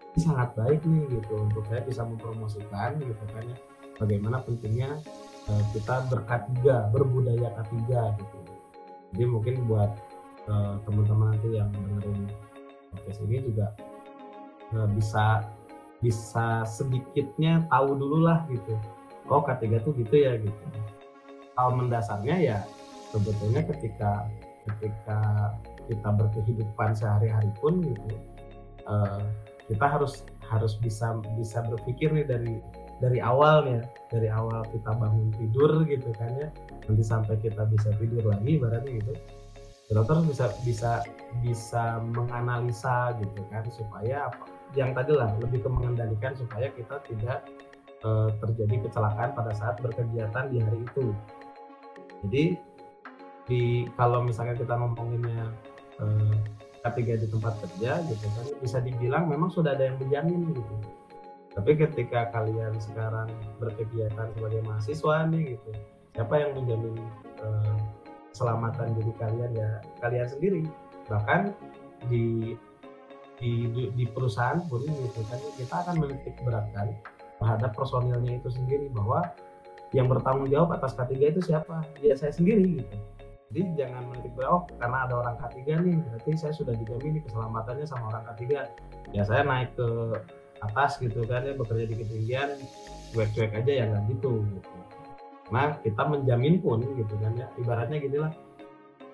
ini 0.03 0.19
sangat 0.19 0.51
baik 0.59 0.83
nih 0.83 1.03
gitu 1.15 1.35
untuk 1.47 1.63
saya 1.71 1.79
bisa 1.87 2.03
mempromosikan 2.03 2.99
gitu 2.99 3.25
kan 3.31 3.45
ya 3.47 3.59
bagaimana 4.03 4.43
pentingnya 4.43 4.99
uh, 5.47 5.63
kita 5.71 6.11
berkatiga, 6.11 6.91
berbudaya 6.91 7.49
ketiga 7.63 8.11
gitu. 8.19 8.39
Jadi 9.15 9.25
mungkin 9.31 9.55
buat 9.71 9.95
uh, 10.51 10.75
teman-teman 10.83 11.39
nanti 11.39 11.55
yang 11.55 11.71
dengerin 11.71 12.27
podcast 12.97 13.21
ini 13.29 13.45
juga 13.45 13.77
uh, 14.73 14.89
bisa 14.89 15.45
bisa 16.01 16.65
sedikitnya 16.65 17.69
tahu 17.69 17.97
dulu 17.97 18.25
lah 18.25 18.45
gitu. 18.49 18.73
Oh 19.29 19.43
K3 19.45 19.85
tuh 19.85 19.93
gitu 20.01 20.17
ya 20.17 20.41
gitu. 20.41 20.65
Hal 21.57 21.77
mendasarnya 21.77 22.37
ya 22.41 22.59
sebetulnya 23.13 23.65
ketika 23.65 24.29
ketika 24.65 25.21
kita 25.87 26.09
berkehidupan 26.11 26.91
sehari-hari 26.99 27.49
pun 27.63 27.79
gitu 27.79 28.19
uh, 28.91 29.23
kita 29.71 29.87
harus 29.87 30.27
harus 30.47 30.75
bisa 30.83 31.15
bisa 31.39 31.63
berpikir 31.67 32.11
nih 32.11 32.27
dari 32.27 32.55
dari 32.99 33.19
awalnya 33.21 33.85
dari 34.09 34.31
awal 34.31 34.65
kita 34.73 34.91
bangun 34.97 35.29
tidur 35.37 35.85
gitu 35.85 36.11
kan 36.17 36.33
ya. 36.41 36.49
Nanti 36.87 37.03
sampai 37.03 37.35
kita 37.43 37.67
bisa 37.69 37.93
tidur 37.99 38.25
lagi 38.31 38.57
ibaratnya 38.57 39.03
gitu 39.03 39.15
dokter 39.95 40.19
bisa 40.27 40.51
bisa 40.67 40.93
bisa 41.39 42.03
menganalisa 42.03 43.15
gitu 43.23 43.41
kan 43.55 43.63
supaya 43.71 44.27
apa 44.27 44.51
yang 44.75 44.91
tadi 44.91 45.15
lah 45.15 45.31
lebih 45.39 45.63
ke 45.63 45.69
mengendalikan 45.71 46.35
supaya 46.35 46.67
kita 46.75 46.99
tidak 47.07 47.47
uh, 48.03 48.35
terjadi 48.43 48.83
kecelakaan 48.83 49.31
pada 49.31 49.55
saat 49.55 49.79
berkegiatan 49.79 50.51
di 50.51 50.59
hari 50.59 50.83
itu. 50.83 51.15
Jadi 52.27 52.45
di 53.47 53.87
kalau 53.95 54.27
misalnya 54.27 54.59
kita 54.59 54.75
ngomonginnya 54.75 55.55
uh, 56.03 56.35
ketiga 56.91 57.23
di 57.23 57.27
tempat 57.31 57.55
kerja 57.63 58.03
gitu 58.11 58.27
kan 58.35 58.47
bisa 58.59 58.79
dibilang 58.83 59.31
memang 59.31 59.55
sudah 59.55 59.79
ada 59.79 59.87
yang 59.87 59.99
menjamin 60.03 60.51
gitu. 60.51 60.75
Tapi 61.57 61.73
ketika 61.79 62.29
kalian 62.35 62.75
sekarang 62.83 63.31
berkegiatan 63.63 64.29
sebagai 64.35 64.61
mahasiswa 64.67 65.25
nih 65.31 65.57
gitu, 65.57 65.71
siapa 66.13 66.35
yang 66.37 66.53
menjamin 66.53 67.01
uh, 67.41 67.75
keselamatan 68.37 68.93
diri 69.01 69.13
kalian 69.17 69.51
ya 69.57 69.81
kalian 70.05 70.29
sendiri. 70.29 70.63
Bahkan 71.09 71.57
di 72.13 72.53
di, 73.41 73.69
di, 73.73 73.83
di 73.97 74.05
perusahaan 74.05 74.61
pun 74.69 74.85
gitu 74.85 75.21
kan 75.33 75.41
kita 75.57 75.75
akan 75.89 75.97
menitik 76.05 76.37
beratkan 76.45 76.93
terhadap 77.41 77.73
personilnya 77.73 78.37
itu 78.37 78.49
sendiri 78.53 78.93
bahwa 78.93 79.25
yang 79.97 80.13
bertanggung 80.13 80.53
jawab 80.53 80.77
atas 80.77 80.93
K3 80.93 81.37
itu 81.37 81.41
siapa? 81.41 81.81
Ya 82.05 82.13
saya 82.13 82.33
sendiri 82.33 82.85
gitu. 82.85 82.97
Jadi 83.55 83.63
jangan 83.79 84.03
menitik 84.11 84.35
berat, 84.35 84.51
oh 84.51 84.63
karena 84.77 85.07
ada 85.07 85.15
orang 85.23 85.37
K3 85.39 85.57
nih, 85.81 85.97
berarti 86.03 86.31
saya 86.37 86.53
sudah 86.53 86.75
dijamin 86.77 87.23
keselamatannya 87.25 87.87
sama 87.89 88.05
orang 88.13 88.25
K3. 88.35 88.45
Ya 89.15 89.23
saya 89.23 89.47
naik 89.47 89.73
ke 89.79 89.89
atas 90.61 90.99
gitu 90.99 91.25
kan 91.29 91.47
ya 91.47 91.55
bekerja 91.55 91.87
di 91.87 91.97
ketinggian, 91.97 92.59
cuek-cuek 93.15 93.53
aja 93.55 93.73
ya 93.73 93.85
nggak 93.87 94.05
gitu, 94.17 94.43
gitu. 94.43 94.71
Nah 95.55 95.79
kita 95.83 96.03
menjamin 96.07 96.59
pun 96.59 96.83
gitu 96.83 97.15
kan 97.23 97.33
ya, 97.39 97.47
ibaratnya 97.61 97.99
gitulah, 98.03 98.33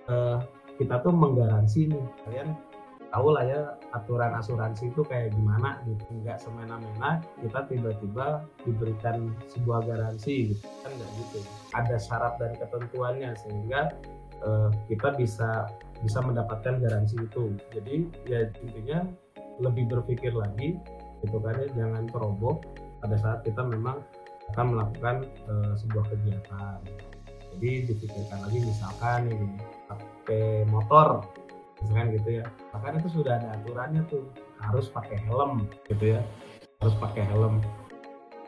uh, 0.09 0.41
kita 0.81 1.05
tuh 1.05 1.13
menggaransi 1.13 1.93
nih 1.93 2.05
kalian 2.25 2.57
tahu 3.13 3.29
lah 3.37 3.45
ya 3.45 3.61
aturan 3.93 4.33
asuransi 4.41 4.89
itu 4.89 5.05
kayak 5.05 5.37
gimana 5.37 5.85
gitu. 5.85 6.01
Nggak 6.25 6.41
semena-mena 6.41 7.21
kita 7.45 7.69
tiba-tiba 7.69 8.49
diberikan 8.65 9.29
sebuah 9.53 9.85
garansi 9.85 10.57
gitu 10.57 10.65
kan 10.81 10.91
nggak 10.97 11.11
gitu. 11.21 11.39
Ada 11.77 11.97
syarat 12.01 12.35
dan 12.41 12.57
ketentuannya 12.57 13.31
sehingga 13.37 13.93
uh, 14.41 14.73
kita 14.89 15.13
bisa 15.21 15.69
bisa 16.01 16.19
mendapatkan 16.25 16.81
garansi 16.81 17.21
itu. 17.21 17.53
Jadi 17.77 18.09
ya 18.25 18.49
intinya 18.65 19.05
lebih 19.61 19.93
berpikir 19.93 20.33
lagi 20.33 20.81
gitu 21.23 21.37
kan 21.39 21.55
ya 21.61 21.69
jangan 21.77 22.09
ceroboh 22.09 22.59
pada 22.99 23.15
saat 23.21 23.45
kita 23.45 23.63
memang 23.63 24.01
akan 24.53 24.67
melakukan 24.77 25.17
uh, 25.49 25.73
sebuah 25.81 26.05
kegiatan. 26.13 26.79
Jadi 27.57 27.71
dipikirkan 27.89 28.39
lagi 28.45 28.59
misalkan 28.61 29.21
ini 29.29 29.49
pakai 29.89 30.69
motor 30.69 31.25
misalkan 31.81 32.15
gitu 32.15 32.29
ya. 32.41 32.45
Bahkan 32.77 33.01
itu 33.01 33.09
sudah 33.21 33.41
ada 33.41 33.57
aturannya 33.57 34.03
tuh 34.13 34.29
harus 34.61 34.87
pakai 34.93 35.19
helm 35.25 35.67
gitu 35.89 36.17
ya. 36.17 36.21
Harus 36.85 36.95
pakai 37.01 37.25
helm. 37.27 37.65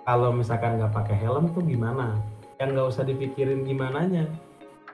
Kalau 0.05 0.31
misalkan 0.37 0.77
nggak 0.77 0.93
pakai 0.93 1.17
helm 1.25 1.51
tuh 1.57 1.65
gimana? 1.65 2.21
Yang 2.61 2.69
nggak 2.77 2.89
usah 2.93 3.05
dipikirin 3.09 3.65
gimana 3.65 4.07
nya 4.07 4.25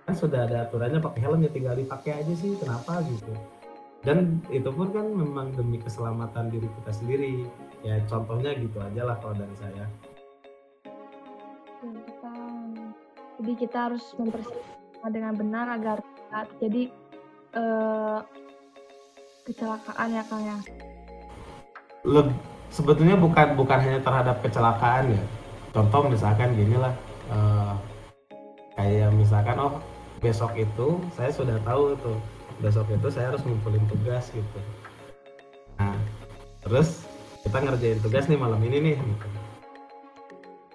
kan 0.08 0.14
sudah 0.16 0.48
ada 0.48 0.66
aturannya 0.66 0.98
pakai 0.98 1.20
helm 1.22 1.44
ya 1.44 1.50
tinggal 1.52 1.76
dipakai 1.76 2.22
aja 2.22 2.32
sih 2.34 2.56
kenapa 2.56 3.02
gitu? 3.06 3.34
Dan 4.00 4.40
itu 4.48 4.70
pun 4.72 4.88
kan 4.96 5.06
memang 5.12 5.52
demi 5.52 5.76
keselamatan 5.76 6.48
diri 6.48 6.66
kita 6.80 6.92
sendiri. 6.94 7.44
Ya 7.84 8.00
contohnya 8.08 8.56
gitu 8.56 8.80
aja 8.80 9.08
lah 9.08 9.16
kalau 9.20 9.36
dari 9.36 9.56
saya 9.60 9.84
jadi 13.40 13.52
kita 13.56 13.88
harus 13.88 14.04
mempersiapkan 14.20 15.10
dengan 15.10 15.32
benar 15.32 15.66
agar 15.80 16.04
jadi 16.60 16.92
uh, 17.56 18.20
kecelakaan 19.48 20.08
ya 20.12 20.22
kang 20.28 20.44
ya. 20.44 20.58
Leb, 22.04 22.28
sebetulnya 22.68 23.16
bukan 23.16 23.56
bukan 23.56 23.78
hanya 23.80 24.00
terhadap 24.04 24.44
kecelakaan 24.44 25.16
ya. 25.16 25.22
Contoh 25.72 26.04
misalkan 26.12 26.52
gini 26.52 26.76
lah 26.76 26.92
uh, 27.32 27.74
kayak 28.76 29.10
misalkan 29.16 29.56
oh 29.56 29.80
besok 30.20 30.52
itu 30.60 31.00
saya 31.16 31.32
sudah 31.32 31.56
tahu 31.64 31.96
tuh 31.96 32.20
besok 32.60 32.92
itu 32.92 33.08
saya 33.08 33.32
harus 33.32 33.40
ngumpulin 33.40 33.84
tugas 33.88 34.28
gitu. 34.36 34.58
Nah 35.80 35.96
terus 36.60 37.08
kita 37.40 37.56
ngerjain 37.56 38.04
tugas 38.04 38.28
nih 38.28 38.36
malam 38.36 38.60
ini 38.60 38.78
nih 38.84 38.96
gitu. 39.00 39.39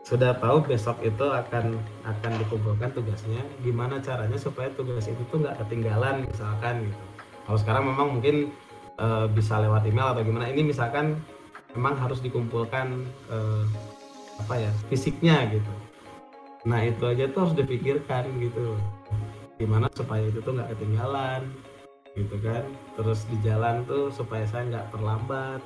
Sudah 0.05 0.37
tahu 0.37 0.61
besok 0.69 1.01
itu 1.01 1.25
akan 1.25 1.81
akan 2.05 2.31
dikumpulkan 2.45 2.93
tugasnya 2.93 3.41
gimana 3.65 3.97
caranya 3.97 4.37
supaya 4.37 4.69
tugas 4.77 5.09
itu 5.09 5.17
tuh 5.33 5.41
nggak 5.41 5.57
ketinggalan 5.65 6.29
misalkan 6.29 6.85
gitu. 6.85 7.03
Kalau 7.49 7.57
sekarang 7.57 7.83
memang 7.89 8.07
mungkin 8.13 8.53
e, 9.01 9.07
bisa 9.33 9.57
lewat 9.57 9.81
email 9.89 10.13
atau 10.13 10.21
gimana 10.21 10.45
ini 10.45 10.61
misalkan 10.61 11.17
memang 11.73 11.97
harus 11.97 12.21
dikumpulkan 12.21 13.01
e, 13.33 13.37
apa 14.45 14.53
ya 14.61 14.71
fisiknya 14.93 15.49
gitu. 15.49 15.73
Nah 16.69 16.85
itu 16.85 17.01
aja 17.09 17.25
tuh 17.33 17.49
harus 17.49 17.55
dipikirkan 17.57 18.29
gitu. 18.45 18.77
Gimana 19.57 19.89
supaya 19.89 20.21
itu 20.29 20.37
tuh 20.45 20.53
nggak 20.53 20.69
ketinggalan 20.77 21.49
gitu 22.13 22.37
kan. 22.45 22.61
Terus 22.93 23.25
di 23.25 23.41
jalan 23.41 23.81
tuh 23.89 24.13
supaya 24.13 24.45
saya 24.45 24.69
nggak 24.69 24.93
terlambat. 24.93 25.65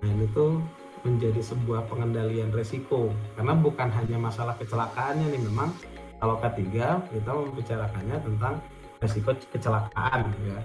Nah 0.00 0.08
ini 0.08 0.24
tuh 0.32 0.64
menjadi 1.04 1.40
sebuah 1.40 1.88
pengendalian 1.88 2.52
resiko. 2.52 3.12
Karena 3.36 3.56
bukan 3.56 3.88
hanya 3.88 4.18
masalah 4.20 4.54
kecelakaannya 4.60 5.32
nih 5.32 5.42
memang 5.48 5.72
kalau 6.20 6.36
ketiga 6.44 7.00
kita 7.08 7.30
membicarakannya 7.32 8.16
tentang 8.20 8.54
resiko 9.00 9.32
kecelakaan 9.52 10.28
ya. 10.44 10.60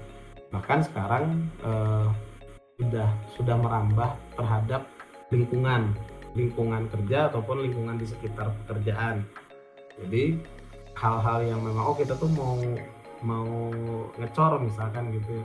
Bahkan 0.52 0.80
sekarang 0.92 1.48
eh, 1.64 2.08
sudah 2.76 3.10
sudah 3.40 3.56
merambah 3.56 4.12
terhadap 4.36 4.84
lingkungan 5.32 5.96
lingkungan 6.36 6.92
kerja 6.92 7.32
ataupun 7.32 7.64
lingkungan 7.64 7.96
di 7.96 8.06
sekitar 8.06 8.52
pekerjaan. 8.64 9.24
Jadi 9.96 10.36
hal-hal 11.00 11.48
yang 11.48 11.64
memang 11.64 11.96
oh 11.96 11.96
kita 11.96 12.16
tuh 12.20 12.28
mau 12.36 12.60
mau 13.24 13.72
ngecor 14.20 14.60
misalkan 14.60 15.16
gitu 15.16 15.40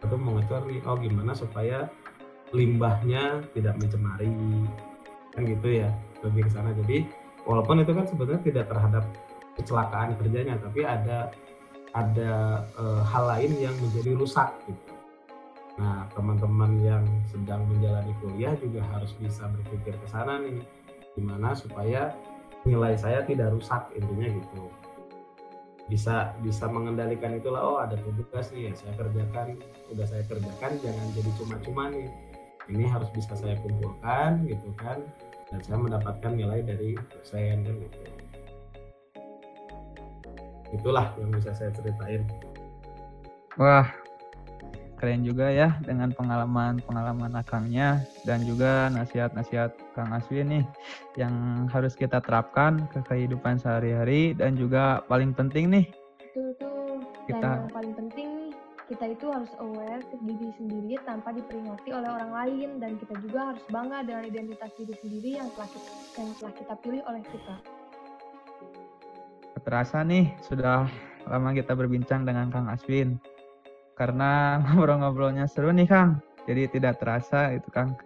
atau 0.00 0.16
mau 0.16 0.34
ngecor 0.40 0.64
nih 0.66 0.80
oh 0.88 0.96
gimana 0.98 1.32
supaya 1.36 1.86
limbahnya 2.52 3.40
tidak 3.56 3.74
mencemari 3.80 4.32
kan 5.32 5.42
gitu 5.48 5.68
ya 5.82 5.88
lebih 6.20 6.46
ke 6.46 6.50
sana. 6.52 6.70
Jadi 6.76 7.08
walaupun 7.48 7.82
itu 7.82 7.92
kan 7.96 8.04
sebetulnya 8.06 8.42
tidak 8.44 8.66
terhadap 8.68 9.04
kecelakaan 9.56 10.16
kerjanya 10.20 10.56
tapi 10.60 10.84
ada 10.84 11.32
ada 11.92 12.64
e, 12.72 12.84
hal 13.04 13.24
lain 13.28 13.52
yang 13.60 13.74
menjadi 13.80 14.16
rusak 14.16 14.48
gitu. 14.68 14.92
Nah 15.80 16.08
teman-teman 16.12 16.80
yang 16.80 17.04
sedang 17.28 17.64
menjalani 17.68 18.12
kuliah 18.20 18.56
juga 18.60 18.84
harus 18.92 19.12
bisa 19.16 19.48
berpikir 19.48 19.96
ke 19.96 20.06
sana 20.08 20.40
nih 20.40 20.60
gimana 21.16 21.52
supaya 21.52 22.16
nilai 22.64 22.96
saya 22.96 23.24
tidak 23.24 23.52
rusak 23.52 23.92
intinya 23.96 24.28
gitu. 24.28 24.68
Bisa 25.88 26.32
bisa 26.40 26.64
mengendalikan 26.68 27.36
itulah 27.36 27.60
oh 27.60 27.78
ada 27.80 27.96
tugas 28.00 28.48
nih 28.52 28.70
ya 28.70 28.72
saya 28.76 28.92
kerjakan 28.96 29.60
udah 29.92 30.06
saya 30.08 30.24
kerjakan 30.24 30.72
jangan 30.80 31.06
jadi 31.12 31.30
cuma-cuma 31.36 31.92
nih 31.92 32.08
ini 32.70 32.86
harus 32.86 33.10
bisa 33.10 33.34
saya 33.34 33.58
kumpulkan 33.62 34.46
gitu 34.46 34.70
kan. 34.78 35.02
Dan 35.50 35.60
saya 35.64 35.78
mendapatkan 35.80 36.32
nilai 36.32 36.64
dari 36.64 36.96
dosen 37.12 37.66
kan 37.66 37.74
gitu 37.76 38.22
itulah 40.72 41.12
yang 41.20 41.30
bisa 41.30 41.52
saya 41.52 41.70
ceritain. 41.70 42.24
Wah 43.60 43.86
keren 44.96 45.26
juga 45.26 45.50
ya 45.50 45.82
dengan 45.82 46.14
pengalaman-pengalaman 46.14 47.34
akangnya 47.34 48.06
dan 48.22 48.46
juga 48.46 48.86
nasihat-nasihat 48.94 49.74
Kang 49.98 50.14
Aswin 50.14 50.46
nih 50.46 50.64
yang 51.18 51.66
harus 51.74 51.98
kita 51.98 52.22
terapkan 52.22 52.86
ke 52.94 53.02
kehidupan 53.10 53.58
sehari-hari 53.58 54.30
dan 54.38 54.54
juga 54.54 55.02
paling 55.10 55.34
penting 55.34 55.74
nih. 55.74 55.84
Itu 56.22 56.54
tuh 56.56 57.02
kita 57.26 57.42
dan 57.42 57.66
yang 57.66 57.74
paling 57.74 57.94
penting 57.98 58.41
kita 58.92 59.08
itu 59.08 59.26
harus 59.32 59.48
aware 59.56 60.04
ke 60.04 60.20
diri 60.20 60.52
sendiri 60.60 61.00
tanpa 61.08 61.32
diperingati 61.32 61.96
oleh 61.96 62.12
orang 62.12 62.28
lain 62.28 62.76
dan 62.76 63.00
kita 63.00 63.16
juga 63.24 63.40
harus 63.48 63.64
bangga 63.72 64.04
dengan 64.04 64.24
identitas 64.28 64.68
diri 64.76 64.94
sendiri 65.00 65.30
yang 65.40 65.48
telah 65.56 65.68
kita, 65.72 65.90
yang 66.20 66.30
telah 66.36 66.54
kita 66.60 66.74
pilih 66.84 67.02
oleh 67.08 67.22
kita. 67.24 67.54
Terasa 69.64 70.04
nih 70.04 70.28
sudah 70.44 70.84
lama 71.24 71.50
kita 71.56 71.72
berbincang 71.72 72.28
dengan 72.28 72.52
Kang 72.52 72.68
Aswin 72.68 73.16
karena 73.96 74.30
ngobrol-ngobrolnya 74.60 75.48
seru 75.48 75.72
nih 75.72 75.88
Kang. 75.88 76.20
Jadi 76.44 76.76
tidak 76.76 77.00
terasa 77.00 77.56
itu 77.56 77.72
Kang. 77.72 77.96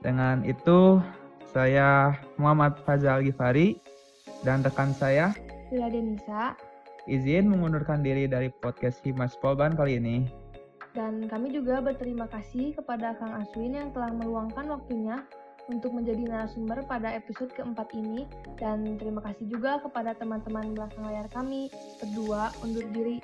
Dengan 0.00 0.40
itu 0.48 1.04
saya 1.52 2.16
Muhammad 2.40 2.80
Fazal 2.88 3.20
Gifari 3.28 3.76
dan 4.40 4.64
rekan 4.64 4.96
saya 4.96 5.36
Lila 5.68 5.92
Denisa 5.92 6.56
izin 7.10 7.50
mengundurkan 7.50 8.06
diri 8.06 8.30
dari 8.30 8.48
podcast 8.62 9.02
Himas 9.02 9.34
Polban 9.34 9.74
kali 9.74 9.98
ini. 9.98 10.30
Dan 10.94 11.26
kami 11.26 11.54
juga 11.54 11.82
berterima 11.82 12.30
kasih 12.30 12.74
kepada 12.78 13.18
Kang 13.18 13.42
Aswin 13.42 13.74
yang 13.74 13.90
telah 13.90 14.10
meluangkan 14.14 14.66
waktunya 14.70 15.22
untuk 15.70 15.94
menjadi 15.94 16.26
narasumber 16.26 16.82
pada 16.86 17.14
episode 17.14 17.50
keempat 17.54 17.90
ini. 17.94 18.26
Dan 18.58 18.98
terima 18.98 19.22
kasih 19.22 19.46
juga 19.46 19.78
kepada 19.82 20.14
teman-teman 20.18 20.74
belakang 20.74 21.06
layar 21.06 21.26
kami 21.30 21.70
berdua 22.02 22.50
undur 22.62 22.86
diri. 22.90 23.18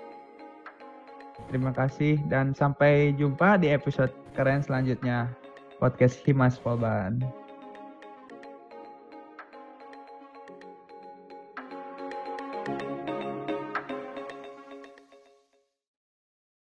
Terima 1.50 1.70
kasih 1.70 2.18
dan 2.26 2.56
sampai 2.56 3.14
jumpa 3.14 3.60
di 3.60 3.70
episode 3.70 4.10
keren 4.34 4.62
selanjutnya 4.64 5.30
podcast 5.78 6.22
Himas 6.24 6.56
Polban. 6.58 7.45